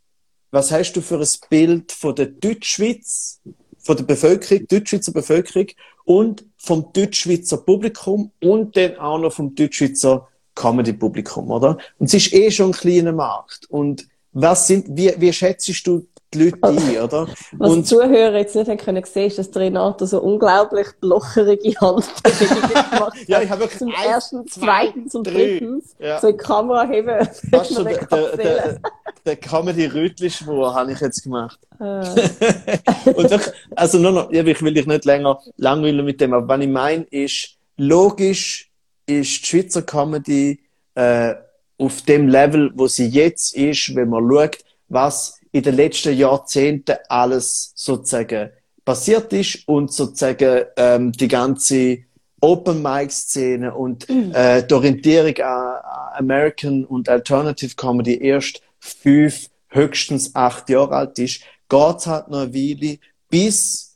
[0.50, 3.42] was hast du für ein Bild von der Deutschschweiz,
[3.84, 5.66] von der Bevölkerung, Deutschschweizer Bevölkerung
[6.04, 11.78] und vom Deutschschweizer Publikum und dann auch noch vom Deutschschweizer Comedy-Publikum, oder?
[11.98, 13.66] Und es ist eh schon ein kleiner Markt.
[13.68, 17.28] Und was sind, wie, wie schätzt du die Leute ein, oder?
[17.52, 21.74] Was und, die Zuhörer jetzt nicht haben können sehen, ist, dass Renato so unglaublich blocherige
[21.80, 23.28] Handbewegungen gemacht hat.
[23.28, 25.32] ja, ich habe wirklich Zum eins, ersten, zweitens und drei.
[25.32, 25.96] drittens.
[25.98, 26.20] Ja.
[26.20, 27.28] So in die Kamera heben.
[27.50, 28.80] Fast schon der, der, der,
[29.24, 31.58] der Comedy-Rütli-Schwur habe ich jetzt gemacht.
[31.78, 32.00] Ah.
[33.14, 33.40] Und doch,
[33.74, 37.04] also nur noch, ich will dich nicht länger langweilen mit dem, aber was ich meine
[37.10, 38.70] ist, logisch
[39.06, 40.60] ist die Schweizer Comedy
[40.94, 41.34] äh,
[41.78, 44.58] auf dem Level, wo sie jetzt ist, wenn man schaut,
[44.88, 48.50] was in den letzten Jahrzehnten alles sozusagen
[48.84, 51.98] passiert ist und sozusagen ähm, die ganze
[52.40, 59.48] Open Mic Szene und äh, die Orientierung an, an American und Alternative Comedy erst fünf,
[59.68, 62.98] höchstens acht Jahre alt ist, geht's halt noch eine Weile,
[63.30, 63.94] bis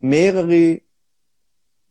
[0.00, 0.80] mehrere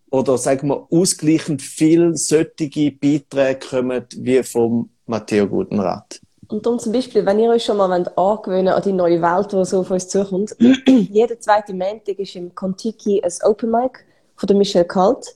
[0.09, 6.19] oder sagen wir ausgleichend viel solche Beiträge kommen wie vom Matteo Gutenrat.
[6.47, 9.51] Und darum zum Beispiel, wenn ihr euch schon mal wollt angewöhnen an die neue Welt,
[9.51, 10.55] die so auf uns zukommt,
[10.87, 13.99] jeder zweite Montag ist im Contiki ein Open Mic
[14.35, 15.35] von der Michelle Kalt.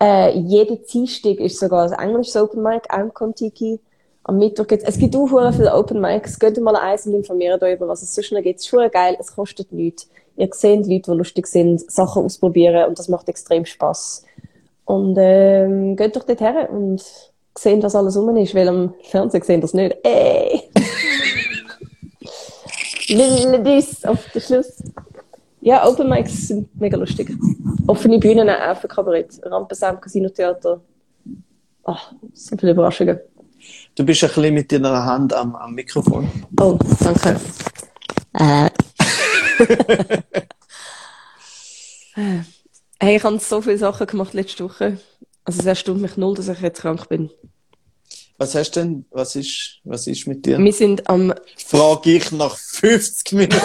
[0.00, 3.80] Äh, jeder Dienstag ist sogar ein englisches Open Mic, auch im Contiki.
[4.24, 6.38] Am Mittwoch gibt's, es gibt auch viele Open Mics.
[6.38, 8.58] Geht mal eins und informiert euch über was es sonst noch gibt.
[8.58, 10.08] Es ist schon geil, es kostet nichts.
[10.36, 14.24] Ihr seht Leute, die lustig sind, Sachen ausprobieren und das macht extrem Spaß.
[14.84, 17.02] Und ähm, geht doch dort her und
[17.56, 19.96] sehen, dass alles rum ist, weil am Fernsehen sehen das nicht.
[20.02, 20.62] Ey!
[23.08, 24.82] Lille dies auf den Schluss.
[25.60, 27.30] Ja, Open Mics sind mega lustig.
[27.86, 29.38] Offene Bühnen auch für Kabarett.
[29.42, 30.80] Rampensamt, Casino-Theater.
[31.84, 33.20] Ach, so viele Überraschungen.
[33.94, 36.30] Du bist ein bisschen mit deiner Hand am, am Mikrofon.
[36.58, 37.38] Oh, danke.
[38.32, 38.70] Äh.
[43.00, 44.98] hey, ich habe so viele Sachen gemacht letzte Woche.
[45.44, 47.28] Also es erstaunt mich null, dass ich jetzt krank bin.
[48.40, 49.04] Was hast du denn?
[49.10, 50.58] Was ist, was ist mit dir?
[50.58, 53.60] Wir sind am Frage ich nach 50 Minuten.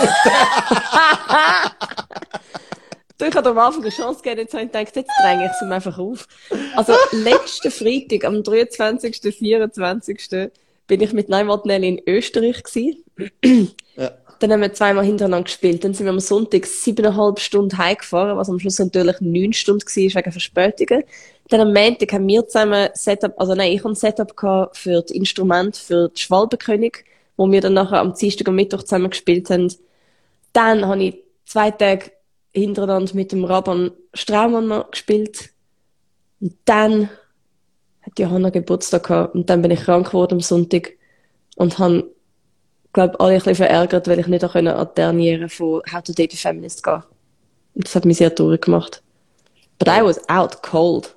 [3.17, 5.51] Du, ich hatte am Anfang eine Chance gegeben, jetzt habe ich gedacht, jetzt dränge ich
[5.51, 6.27] es einfach auf.
[6.75, 10.51] Also, letzten Freitag, am 23., 24.
[10.85, 13.05] bin ich mit Neumann in Österreich gewesen.
[13.95, 14.11] ja.
[14.39, 15.85] Dann haben wir zweimal hintereinander gespielt.
[15.85, 19.95] Dann sind wir am Sonntag siebeneinhalb Stunden heimgefahren, was am Schluss natürlich neun Stunden war
[19.95, 21.03] wegen Verspätungen.
[21.49, 25.01] Dann am Montag haben wir zusammen Setup, also nein, ich habe ein Setup gehabt für
[25.01, 27.05] das Instrument für die Schwalbenkönig,
[27.37, 29.71] wo wir dann nachher am Dienstag und Mittwoch zusammen gespielt haben.
[30.53, 32.11] Dann habe ich zwei Tage
[32.53, 35.51] hintereinander mit dem Raban Straumann noch gespielt.
[36.39, 37.09] Und dann
[38.01, 40.93] hat Johanna Geburtstag gehabt und dann bin ich krank geworden am Sonntag
[41.55, 42.09] und habe,
[42.93, 46.33] glaube alle ein bisschen verärgert, weil ich nicht auch an die von How to Date
[46.33, 47.03] a Feminist gehen
[47.75, 49.03] Und das hat mich sehr traurig gemacht.
[49.77, 51.14] But I was out cold.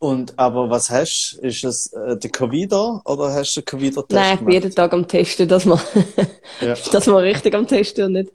[0.00, 1.46] Und, aber was hast du?
[1.46, 4.94] Ist es äh, der Covid oder hast du den Covid-Test Nein, ich bin jeden Tag
[4.94, 5.78] am Testen, dass man,
[6.62, 6.74] ja.
[6.92, 8.32] dass man richtig am Testen und nicht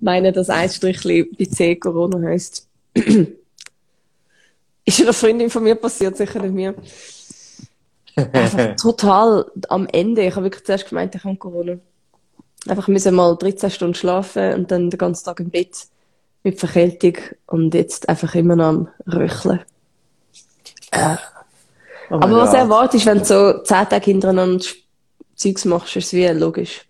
[0.00, 2.66] meinen, dass ein Strichli bei C Corona heisst.
[2.94, 6.74] ist eine Freundin von mir passiert, sicher nicht mir.
[8.16, 10.26] Einfach total am Ende.
[10.26, 11.76] Ich habe wirklich zuerst gemeint, ich habe Corona.
[12.66, 15.76] Einfach müssen mal 13 Stunden schlafen und dann den ganzen Tag im Bett
[16.42, 19.60] mit Verkältung und jetzt einfach immer noch am Röcheln.
[20.92, 21.16] Äh.
[22.10, 24.64] Oh Aber was erwartest, wenn du so 10 Tage hintereinander
[25.34, 26.84] Zeugs machst, ist es wie logisch.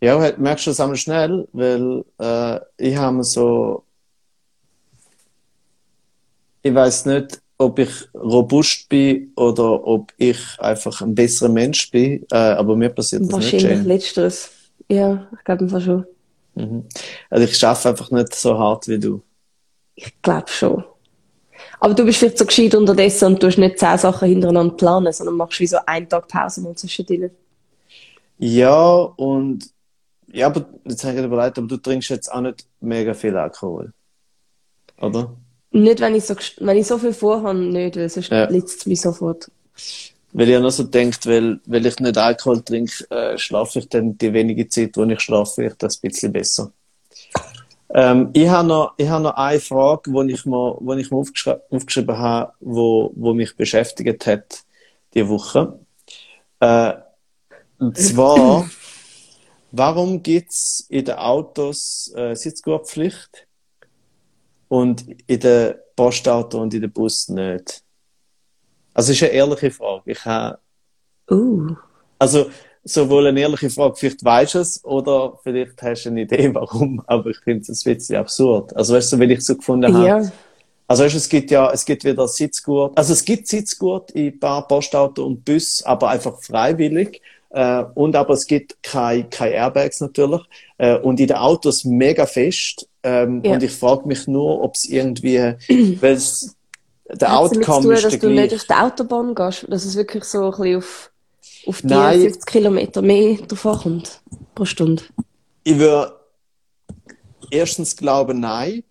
[0.00, 3.84] Ja, merkst du das einmal schnell, weil äh, ich habe so
[6.64, 12.26] ich weiß nicht, ob ich robust bin oder ob ich einfach ein besserer Mensch bin,
[12.32, 13.52] äh, aber mir passiert das nicht.
[13.52, 14.50] Wahrscheinlich letzteres.
[14.88, 16.06] Ja, ich glaube einfach schon.
[16.54, 16.84] Mhm.
[17.30, 19.22] Also ich schaffe einfach nicht so hart wie du.
[19.94, 20.84] Ich glaube schon.
[21.84, 25.12] Aber du bist vielleicht so gescheit unterdessen und du hast nicht zehn Sachen hintereinander planen,
[25.12, 27.30] sondern machst wie so einen Tag Pause mal zwischendrin.
[28.38, 29.68] Ja, und
[30.32, 33.92] ja, aber jetzt habe ich überlegt, aber du trinkst jetzt auch nicht mega viel Alkohol.
[34.98, 35.36] Oder?
[35.72, 38.48] Nicht, wenn ich so, wenn ich so viel vorhabe, nicht, weil sonst ja.
[38.48, 39.50] liegt es mich sofort.
[40.32, 43.90] Weil ich ja noch so denkt, weil, weil ich nicht Alkohol trinke, äh, schlafe ich
[43.90, 46.72] dann die wenige Zeit, wo ich schlafe, vielleicht ein bisschen besser.
[47.94, 51.16] Ähm, ich habe noch, ich habe noch eine Frage, die ich mir, wo ich mir
[51.16, 54.64] aufgeschri aufgeschrieben habe, wo, wo mich beschäftigt hat,
[55.14, 55.78] die Woche.
[56.60, 56.94] Äh,
[57.78, 58.68] und zwar,
[59.72, 63.46] warum gibt es in den Autos äh, Sitzgurtpflicht?
[64.74, 67.82] und in den Postauto und in den Bus nicht?
[68.92, 70.10] Also, es ist eine ehrliche Frage.
[70.10, 70.58] Ich habe.
[71.30, 71.74] Uh.
[72.18, 72.50] Also,
[72.84, 77.02] sowohl eine ehrliche Frage, vielleicht weißt du es, oder vielleicht hast du eine Idee, warum,
[77.06, 78.76] aber ich finde es ein bisschen absurd.
[78.76, 80.06] Also, weißt du, wenn ich so gefunden habe.
[80.06, 80.32] Ja.
[80.86, 82.96] Also, weißt du, es gibt ja, es gibt wieder Sitzgurt.
[82.96, 87.22] Also, es gibt Sitzgurt in ein paar Postauto und Bus, aber einfach freiwillig.
[87.50, 90.42] Äh, und aber es gibt keine, keine Airbags natürlich.
[90.76, 92.88] Äh, und in den Autos mega fest.
[93.02, 93.54] Ähm, ja.
[93.54, 95.38] Und ich frage mich nur, ob es irgendwie,
[96.00, 96.56] weil es,
[97.08, 100.24] der Hat Outcome tun, ist dass du nicht auf die Autobahn gehst, dass es wirklich
[100.24, 101.10] so ein bisschen auf,
[101.66, 102.20] auf die Nein.
[102.20, 104.20] 50 Kilometer mehr drauf ankommt
[104.54, 105.02] pro Stunde?
[105.62, 106.14] Ich würde
[107.50, 108.82] erstens glauben, nein,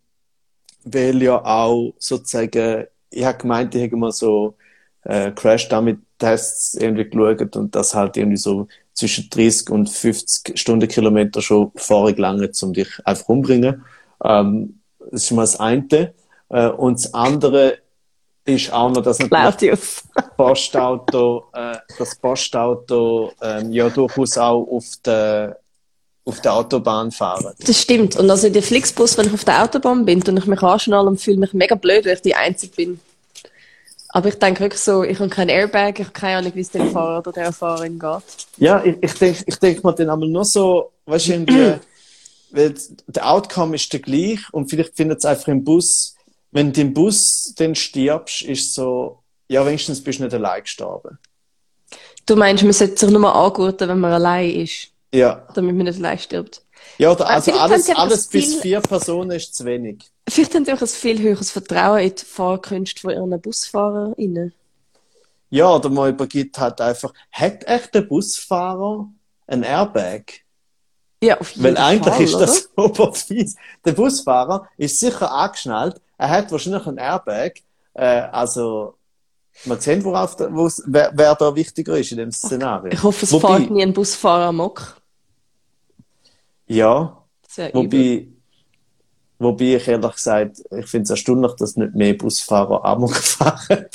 [0.84, 4.56] weil ja auch sozusagen, ich habe gemeint, ich hätte mal so
[5.04, 10.58] äh, Crash damit Tests irgendwie geschaut und das halt irgendwie so zwischen 30 und 50
[10.58, 13.84] Stundenkilometer schon vorig lange, um dich einfach umbringen.
[14.24, 14.80] Ähm,
[15.12, 16.14] das ist mal das eine.
[16.50, 17.80] Äh, und das andere
[18.46, 20.04] ist auch noch, dass natürlich das
[20.36, 25.60] Postauto, äh, das Postauto ähm, ja durchaus auch auf der
[26.26, 27.54] auf der Autobahn fahren.
[27.66, 28.16] Das stimmt.
[28.16, 31.06] Und also in der Flixbus, wenn ich auf der Autobahn bin und ich mich anschnall
[31.08, 33.00] und fühle mich mega blöd, weil ich die Einzige bin.
[34.10, 36.70] Aber ich denke wirklich so, ich habe kein Airbag, ich habe keine Ahnung, wie es
[36.70, 38.48] dem Fahrer oder der Fahrerin geht.
[38.58, 41.48] Ja, ich, ich denke ich denk mir dann aber nur so, weißt du,
[42.52, 42.76] weil
[43.08, 46.13] der Outcome ist der gleich und vielleicht findet es einfach im Bus,
[46.54, 51.18] wenn du im Bus dann stirbst, ist so, ja, wenigstens bist du nicht allein gestorben.
[52.26, 54.90] Du meinst, man sollte sich nur angurten, wenn man allein ist?
[55.14, 55.48] Ja.
[55.54, 56.62] Damit man nicht allein stirbt?
[56.98, 60.04] Ja, oder, also alles, alles bis vier Personen ist zu wenig.
[60.30, 64.54] Vielleicht haben sie auch ein viel höheres Vertrauen in die Fahrkünste von ihren BusfahrerInnen.
[65.50, 69.08] Ja, oder man übergibt halt einfach, hat echt der Busfahrer
[69.48, 70.24] ein Airbag?
[71.22, 73.56] Ja, auf jeden Weil eigentlich Fall, ist das super fies.
[73.86, 77.54] Der Busfahrer ist sicher angeschnallt, er hat wahrscheinlich ein Airbag,
[77.94, 78.96] äh, also,
[79.66, 82.92] man sehen, worauf da, wer, wer da wichtiger ist in dem Szenario.
[82.92, 84.98] Ich hoffe, es Wobei, fährt nie ein Busfahrer amok.
[86.68, 87.24] Ja,
[87.74, 88.28] wobei,
[89.38, 93.86] wobei ich ehrlich gesagt, ich finde es erstaunlich, dass nicht mehr Busfahrer Amok fahren.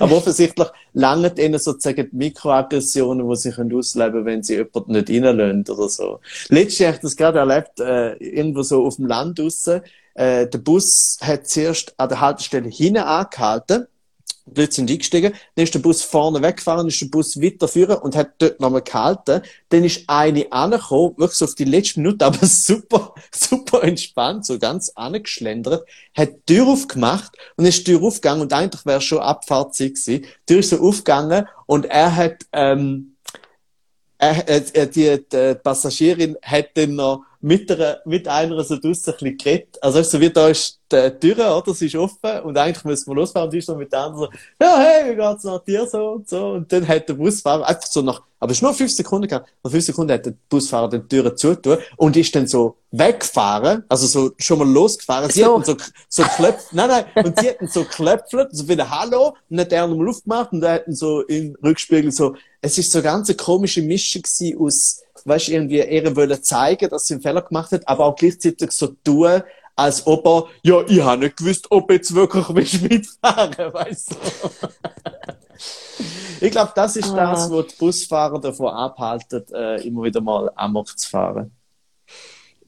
[0.00, 5.08] Aber offensichtlich langen ihnen sozusagen die Mikroaggressionen, die sie können ausleben wenn sie jemanden nicht
[5.08, 6.20] reinlassen oder so.
[6.48, 9.82] Letztens habe ich das gerade erlebt, äh, irgendwo so auf dem Land draussen.
[10.16, 13.86] Äh, der Bus hat zuerst an der Haltestelle hinten angehalten
[14.54, 18.30] Leute sind eingestiegen, dann ist der Bus vorne weggefahren, ist der Bus weiterführen und hat
[18.38, 19.42] dort nochmal gehalten.
[19.70, 24.58] Dann ist eine angekommen, wirklich so auf die letzte Minute, aber super, super entspannt, so
[24.58, 29.18] ganz angeschlendert, hat die Tür aufgemacht und ist die Tür aufgegangen und eigentlich wäre schon
[29.18, 30.22] Abfahrtzeit gewesen.
[30.22, 33.16] Die Tür ist so aufgegangen und er hat, ähm,
[34.18, 39.18] er, äh, die, die Passagierin hat dann noch mit, einer, mit einer so draussen ein
[39.18, 39.78] bisschen geredet.
[39.80, 41.74] Also so wie da ist die Tür, oder?
[41.74, 44.38] Sie ist offen und eigentlich müssen wir losfahren und ist so mit der anderen so,
[44.60, 46.48] ja, hey, wie geht's nach dir so und so.
[46.54, 49.44] Und dann hat der Busfahrer einfach so nach, aber es ist nur fünf Sekunden gegangen,
[49.62, 54.08] nach fünf Sekunden hat der Busfahrer die Türen zugetan und ist dann so weggefahren, also
[54.08, 55.30] so schon mal losgefahren.
[55.30, 55.54] Sie So.
[55.54, 55.76] hatten so,
[56.08, 59.72] so klöpft, nein, nein, und sie hatten so klöpfelt, so wieder Hallo, und dann hat
[59.72, 63.36] er nochmal aufgemacht und dann hatten so im Rückspiegel so, es ist so ganz eine
[63.36, 67.72] komische Mischung gewesen aus, weißt du, irgendwie, er wollte zeigen, dass sie einen Fehler gemacht
[67.72, 69.42] hat, aber auch gleichzeitig so tun,
[69.74, 74.10] als ob er, ja, ich habe nicht gewusst, ob jetzt wirklich willst du mitfahren, weißt
[74.12, 74.16] du.
[76.40, 77.32] ich glaube, das ist Ah.
[77.32, 81.50] das, was die Busfahrer davon abhalten, äh, immer wieder mal Amok zu fahren.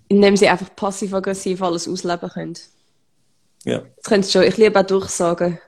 [0.09, 2.59] Indem sie einfach passiv-aggressiv alles ausleben können.
[3.65, 3.83] Ja.
[3.97, 4.43] Das können sie schon.
[4.43, 5.59] Ich liebe auch Durchsagen.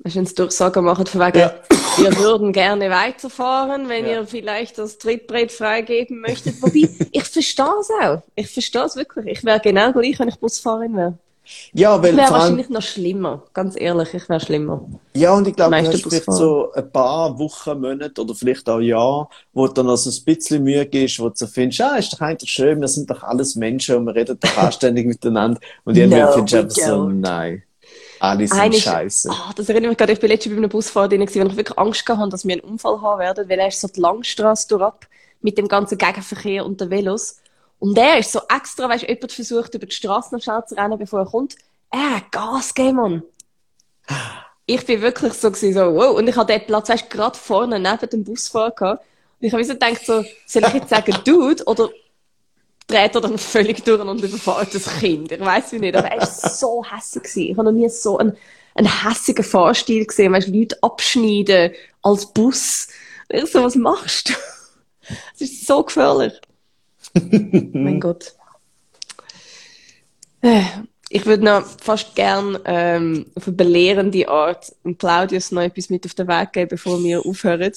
[0.00, 1.54] Wenn sie Durchsagen machen, von wegen, Ja.
[1.98, 4.12] wir würden gerne weiterfahren, wenn Ja.
[4.20, 6.62] ihr vielleicht das Trittbrett freigeben möchtet.
[6.62, 8.22] Wobei, ich verstehe es auch.
[8.36, 9.26] Ich verstehe es wirklich.
[9.26, 11.18] Ich wäre genau gleich, wenn ich Busfahrerin wäre.
[11.72, 13.42] Ja, weil Ich wäre wahrscheinlich noch schlimmer.
[13.54, 14.82] Ganz ehrlich, ich wäre schlimmer.
[15.14, 18.68] Ja, und ich glaube, du meisten hast vielleicht so ein paar Wochen, Monate oder vielleicht
[18.68, 21.96] auch Jahre, wo du dann also ein bisschen Mühe gibst, wo du so findest, ah,
[21.96, 25.58] ist doch eigentlich schön, wir sind doch alles Menschen und wir reden doch anständig miteinander.
[25.84, 27.62] Und irgendwie No, findest du einfach so, nein,
[28.20, 29.30] alle sind Eine- scheiße.
[29.30, 31.78] Ah, das erinnert mich gerade, ich bin letztens bei einem Busfahrer drin, wo ich wirklich
[31.78, 34.68] Angst gehabt habe, dass wir einen Unfall haben werden, weil er ist so die Langstrasse
[34.68, 35.06] durchab
[35.40, 37.38] mit dem ganzen Gegenverkehr und den Velos.
[37.78, 40.74] Und er ist so extra, weißt du, jemand versucht, über die Straße noch schnell zu
[40.74, 41.54] rennen, bevor er kommt.
[41.90, 43.22] Er hat Gas gegeben, Mann.
[44.66, 46.16] Ich bin wirklich so gewesen, so, wow.
[46.16, 49.04] Und ich hatte den Platz, weißt du, gerade vorne neben dem Busfahrer gehabt.
[49.40, 51.88] Und ich habe so gedacht, so, soll ich jetzt sagen, Dude, oder
[52.88, 55.32] dreht er dann völlig durch und überfährt das Kind.
[55.32, 57.50] Ich weiß wie nicht, aber er ist so hässlich gewesen.
[57.52, 58.36] Ich habe noch nie so einen,
[58.74, 61.72] einen hässigen Fahrstil gesehen, weißt, Leute abschneiden
[62.02, 62.88] als Bus.
[63.30, 64.34] Ich so, was machst du?
[65.34, 66.34] Es ist so gefährlich.
[67.72, 68.34] mein Gott.
[70.42, 70.62] Äh,
[71.10, 76.14] Ich würde noch fast gern ähm, auf eine belehrende Art Claudius noch etwas mit auf
[76.14, 77.72] den Weg geben, bevor wir aufhören.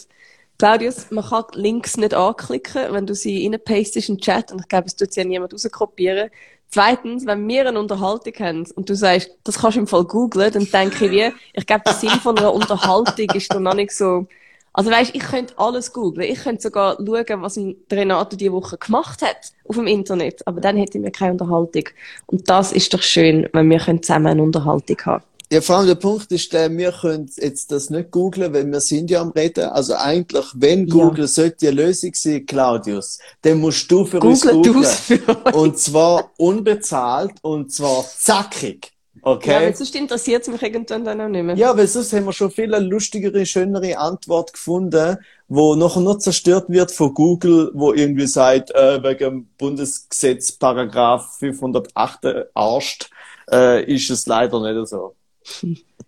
[0.57, 4.61] Claudius, man kann die Links nicht anklicken, wenn du sie reinpastest in den Chat, und
[4.61, 6.29] ich glaube, es tut sie ja niemand rauskopieren.
[6.69, 10.53] Zweitens, wenn wir eine Unterhaltung haben und du sagst, das kannst du im Fall googlen,
[10.53, 13.91] dann denke ich wie, ich glaube, der Sinn von einer Unterhaltung ist dann noch nicht
[13.91, 14.27] so,
[14.73, 16.29] also weißt, ich könnte alles googlen.
[16.31, 17.59] Ich könnte sogar schauen, was
[17.91, 20.47] Renato diese Woche gemacht hat auf dem Internet.
[20.47, 21.83] Aber dann hätten wir keine Unterhaltung.
[22.27, 25.23] Und das ist doch schön, wenn wir können zusammen eine Unterhaltung haben.
[25.51, 28.79] Ja, vor allem der Punkt ist der, wir können jetzt das nicht googlen, weil wir
[28.79, 29.65] sind ja am Reden.
[29.65, 30.93] Also eigentlich, wenn Ja.
[30.93, 35.11] Google sollte die Lösung sein, Claudius, dann musst du für uns Google uns.
[35.51, 38.93] Und zwar unbezahlt und zwar zackig.
[39.13, 39.51] Ja, Okay?
[39.51, 41.55] weil sonst interessiert es mich irgendwann dann auch nicht mehr.
[41.55, 45.17] Ja, weil sonst haben wir schon viele lustigere, schönere Antwort gefunden,
[45.49, 52.47] wo noch zerstört wird von Google, wo irgendwie sagt, äh, wegen dem Bundesgesetz Paragraph 508
[52.53, 53.09] arscht,
[53.51, 55.13] äh, ist es leider nicht so.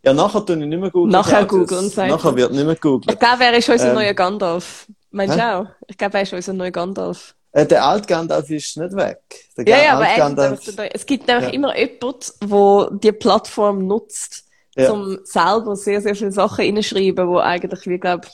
[0.04, 1.12] Ja, nachher tue ich nicht mehr googeln.
[1.12, 2.36] Nachher googeln, sagt Nachher er.
[2.36, 3.18] wird nicht mehr Ich googeln.
[3.18, 3.96] glaube, er ist unser Ähm.
[3.96, 4.88] neuer Gandalf.
[5.12, 5.66] Meinst du auch?
[5.88, 7.36] Ich glaube, er ist unser neuer Gandalf.
[7.52, 9.20] Äh, der Alt Gandalf ist nicht weg.
[9.58, 10.60] Der Ja, ja, aber er Gandalf-.
[10.94, 11.54] Es gibt nämlich Ja.
[11.54, 14.92] immer jemand, der die Plattform nutzt, Ja.
[14.92, 18.28] um selber sehr, sehr viele Sachen reinschreiben, wo eigentlich, wie glaube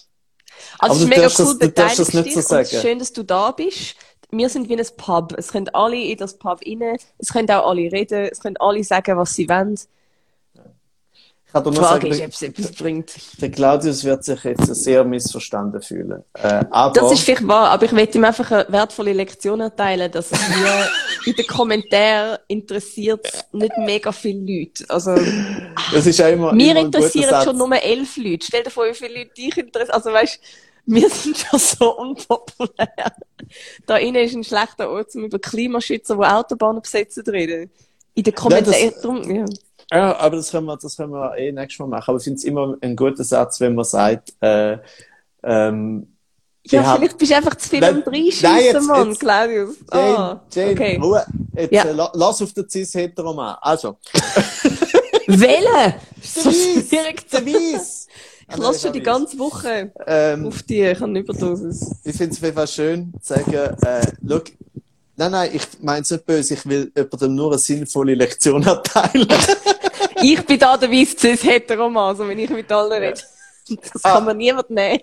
[0.79, 2.67] Also es ist mega cool, das- du darfst das nicht so sagen.
[2.67, 3.95] schön, dass du da bist.
[4.31, 5.33] Wir sind wie ein Pub.
[5.37, 6.97] Es können alle in das Pub rein.
[7.17, 8.29] Es können auch alle reden.
[8.31, 9.77] Es können alle sagen, was sie wollen.
[11.49, 13.11] Ich kann nur Frage sagen, ist, der, ob es etwas bringt.
[13.41, 16.23] der Claudius wird sich jetzt sehr missverstanden fühlen.
[16.33, 20.11] Äh, aber Das ist vielleicht wahr, aber ich möchte ihm einfach eine wertvolle Lektion erteilen,
[20.11, 20.87] dass wir
[21.25, 24.85] in den Kommentaren interessiert nicht mega viele Leute.
[24.89, 25.15] Also,
[25.91, 28.45] das ist ja immer, mir interessieren schon nur elf Leute.
[28.45, 29.95] Stell dir vor, wie viele Leute dich interessieren.
[29.95, 30.39] Also, weißt
[30.91, 33.13] wir sind schon so unpopulär.
[33.85, 37.71] Da innen ist ein schlechter Ort, um über Klimaschützer, die Autobahnen besetzen, zu reden.
[38.15, 39.45] In den Kommentaren, ja.
[39.91, 42.09] Ja, aber das können wir, das können wir eh nächstes Mal machen.
[42.09, 44.77] Aber ich finde es immer ein guter Satz, wenn man sagt, äh,
[45.43, 46.15] ähm,
[46.65, 49.75] Ja, haben- vielleicht bist du einfach zu viel Nein, am jetzt- Mann, Claudius.
[49.91, 50.99] Jane, Ah, Jane, okay.
[51.01, 51.25] Ruhe.
[51.55, 51.83] Jetzt, Ja.
[51.85, 53.55] äh, la- lass auf den Cis-Heteroman.
[53.61, 53.97] Also,
[55.27, 55.93] Wählen!
[56.21, 58.07] So schwierig zu der Weiss.
[58.51, 61.91] Ich lasse schon die ganze Woche Ähm, auf die, ich habe eine Überdosis.
[62.03, 64.39] ich finde es auf jeden Fall schön zu sagen, äh, schau,
[65.19, 69.27] nein, nein, ich meine es nicht böse, ich will jemandem nur eine sinnvolle Lektion erteilen.
[70.21, 73.21] Ich bin da der weiss Heteroman, also wenn ich mit allen rede.
[73.93, 74.15] Das Ah.
[74.15, 74.99] kann man niemand nehmen.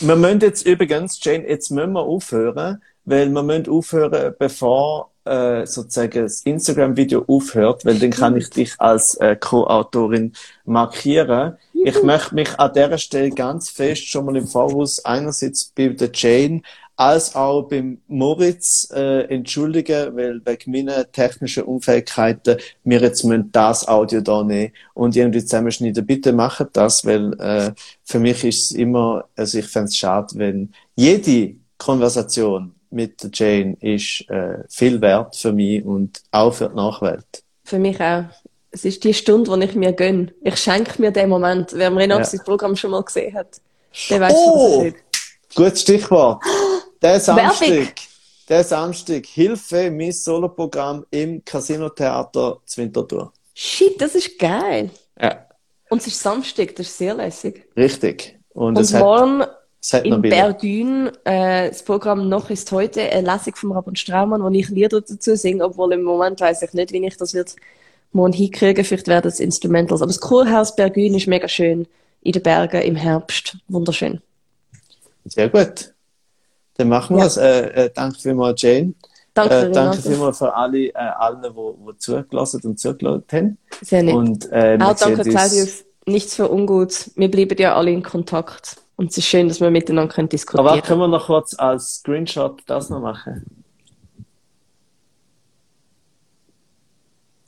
[0.00, 5.64] wir müssen jetzt übrigens, Jane, jetzt müssen wir aufhören, weil wir müssen aufhören, bevor äh,
[5.66, 10.34] sozusagen das Instagram-Video aufhört, weil dann kann ich dich als äh, Co-Autorin
[10.66, 11.56] markieren.
[11.72, 16.10] Ich möchte mich an dieser Stelle ganz fest schon mal im Voraus einerseits bei der
[16.12, 16.60] Jane,
[16.96, 23.88] als auch beim Moritz äh, entschuldigen, weil wegen meiner technischen Unfähigkeiten wir jetzt müssen das
[23.88, 26.06] Audio da nehmen und irgendwie zusammenschneiden.
[26.06, 27.72] Bitte macht das, weil äh,
[28.04, 33.76] für mich ist es immer, also ich fände es schade, wenn jede Konversation mit Jane
[33.80, 37.42] ist äh, viel wert für mich und auch für die Nachwelt.
[37.64, 38.24] Für mich auch.
[38.70, 40.32] Es ist die Stunde, die ich mir gönne.
[40.42, 41.72] Ich schenke mir den Moment.
[41.72, 42.24] Wer Renato ja.
[42.24, 43.60] sein Programm schon mal gesehen hat,
[44.10, 45.54] der weiß, oh, was es ist.
[45.54, 46.42] Gutes Stichwort.
[47.04, 47.96] Der Samstag,
[48.48, 53.30] der Samstag, Hilfe, mein Soloprogramm im Casino-Theater Zwintertour.
[53.52, 54.88] Shit, das ist geil.
[55.20, 55.46] Ja.
[55.90, 57.68] Und es ist Samstag, das ist sehr lässig.
[57.76, 58.38] Richtig.
[58.54, 63.72] Und, Und morgen hat, in Berdün, äh, das Programm «Noch ist heute», eine Lesung von
[63.72, 67.18] Rabon Straumann, wo ich Lieder dazu singe, obwohl im Moment weiß ich nicht, wie ich
[67.18, 67.54] das wird
[68.12, 68.82] morgen hinkriegen.
[68.82, 70.00] Vielleicht werden es Instrumentals.
[70.00, 71.86] Aber das Kurhaus Bergün ist mega schön
[72.22, 73.58] in den Bergen im Herbst.
[73.68, 74.22] Wunderschön.
[75.26, 75.93] Sehr gut.
[76.76, 77.36] Dann machen wir es.
[77.36, 77.42] Ja.
[77.42, 78.94] Äh, äh, danke vielmals, Jane.
[79.32, 83.58] Danke, äh, danke vielmals für alle, äh, allen, die, die zugelassen und zugelassen haben.
[83.82, 84.14] Sehr nett.
[84.14, 85.84] Und, äh, Auch danke, Claudius.
[86.06, 87.10] Nichts für ungut.
[87.16, 88.76] Wir bleiben ja alle in Kontakt.
[88.96, 90.78] Und es ist schön, dass wir miteinander können diskutieren können.
[90.78, 93.44] Aber können wir noch kurz als Screenshot das noch machen?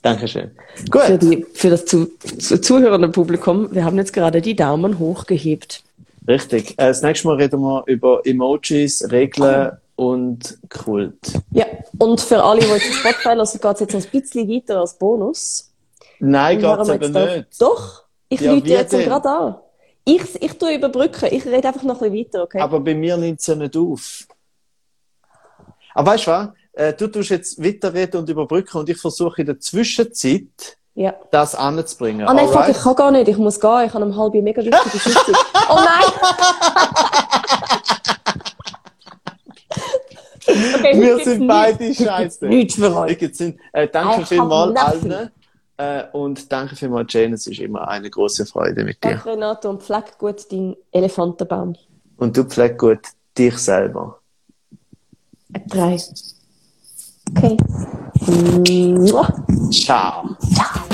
[0.01, 0.51] Dankeschön.
[0.89, 1.03] Gut.
[1.03, 2.07] Für, die, für das zu,
[2.39, 5.83] zu, zuhörende Publikum, wir haben jetzt gerade die Daumen hoch gehebt.
[6.27, 6.71] Richtig.
[6.71, 11.33] Äh, das nächste Mal reden wir über Emojis, Regeln und Kult.
[11.51, 11.65] Ja,
[11.97, 15.73] und für alle, die jetzt Spotify hören, geht es jetzt ein bisschen weiter als Bonus.
[16.19, 17.61] Nein, geht es aber nicht.
[17.61, 19.55] Doch, ich ja, lüte jetzt gerade an.
[20.03, 22.59] Ich, ich tue überbrücken, ich rede einfach noch ein bisschen weiter, okay?
[22.59, 24.25] Aber bei mir nimmt es ja nicht auf.
[25.93, 26.49] Aber weißt du was?
[26.73, 31.13] Äh, du tust jetzt weiterreden und überbrücken und ich versuche in der Zwischenzeit ja.
[31.31, 32.27] das anzubringen.
[32.27, 34.63] Ah nein, fuck, ich kann gar nicht, ich muss gehen, ich habe um halb mega
[34.63, 35.35] wichtige Sitzung.
[35.69, 36.11] oh nein!
[40.75, 42.47] okay, Wir sind beide scheiße.
[42.47, 43.21] Nichts für euch.
[43.73, 45.29] Äh, danke vielmals allen.
[45.77, 47.35] Äh, und danke vielmals, Jane.
[47.35, 49.11] Es ist immer eine große Freude mit dir.
[49.11, 49.69] Danke, Renato.
[49.69, 51.75] Und pfleg gut deinen Elefantenbaum.
[52.17, 53.01] Und du pfleg gut
[53.37, 54.19] dich selber.
[55.67, 55.99] Drei.
[57.37, 57.57] Okay.
[59.71, 60.35] Ciao.
[60.53, 60.86] Ciao.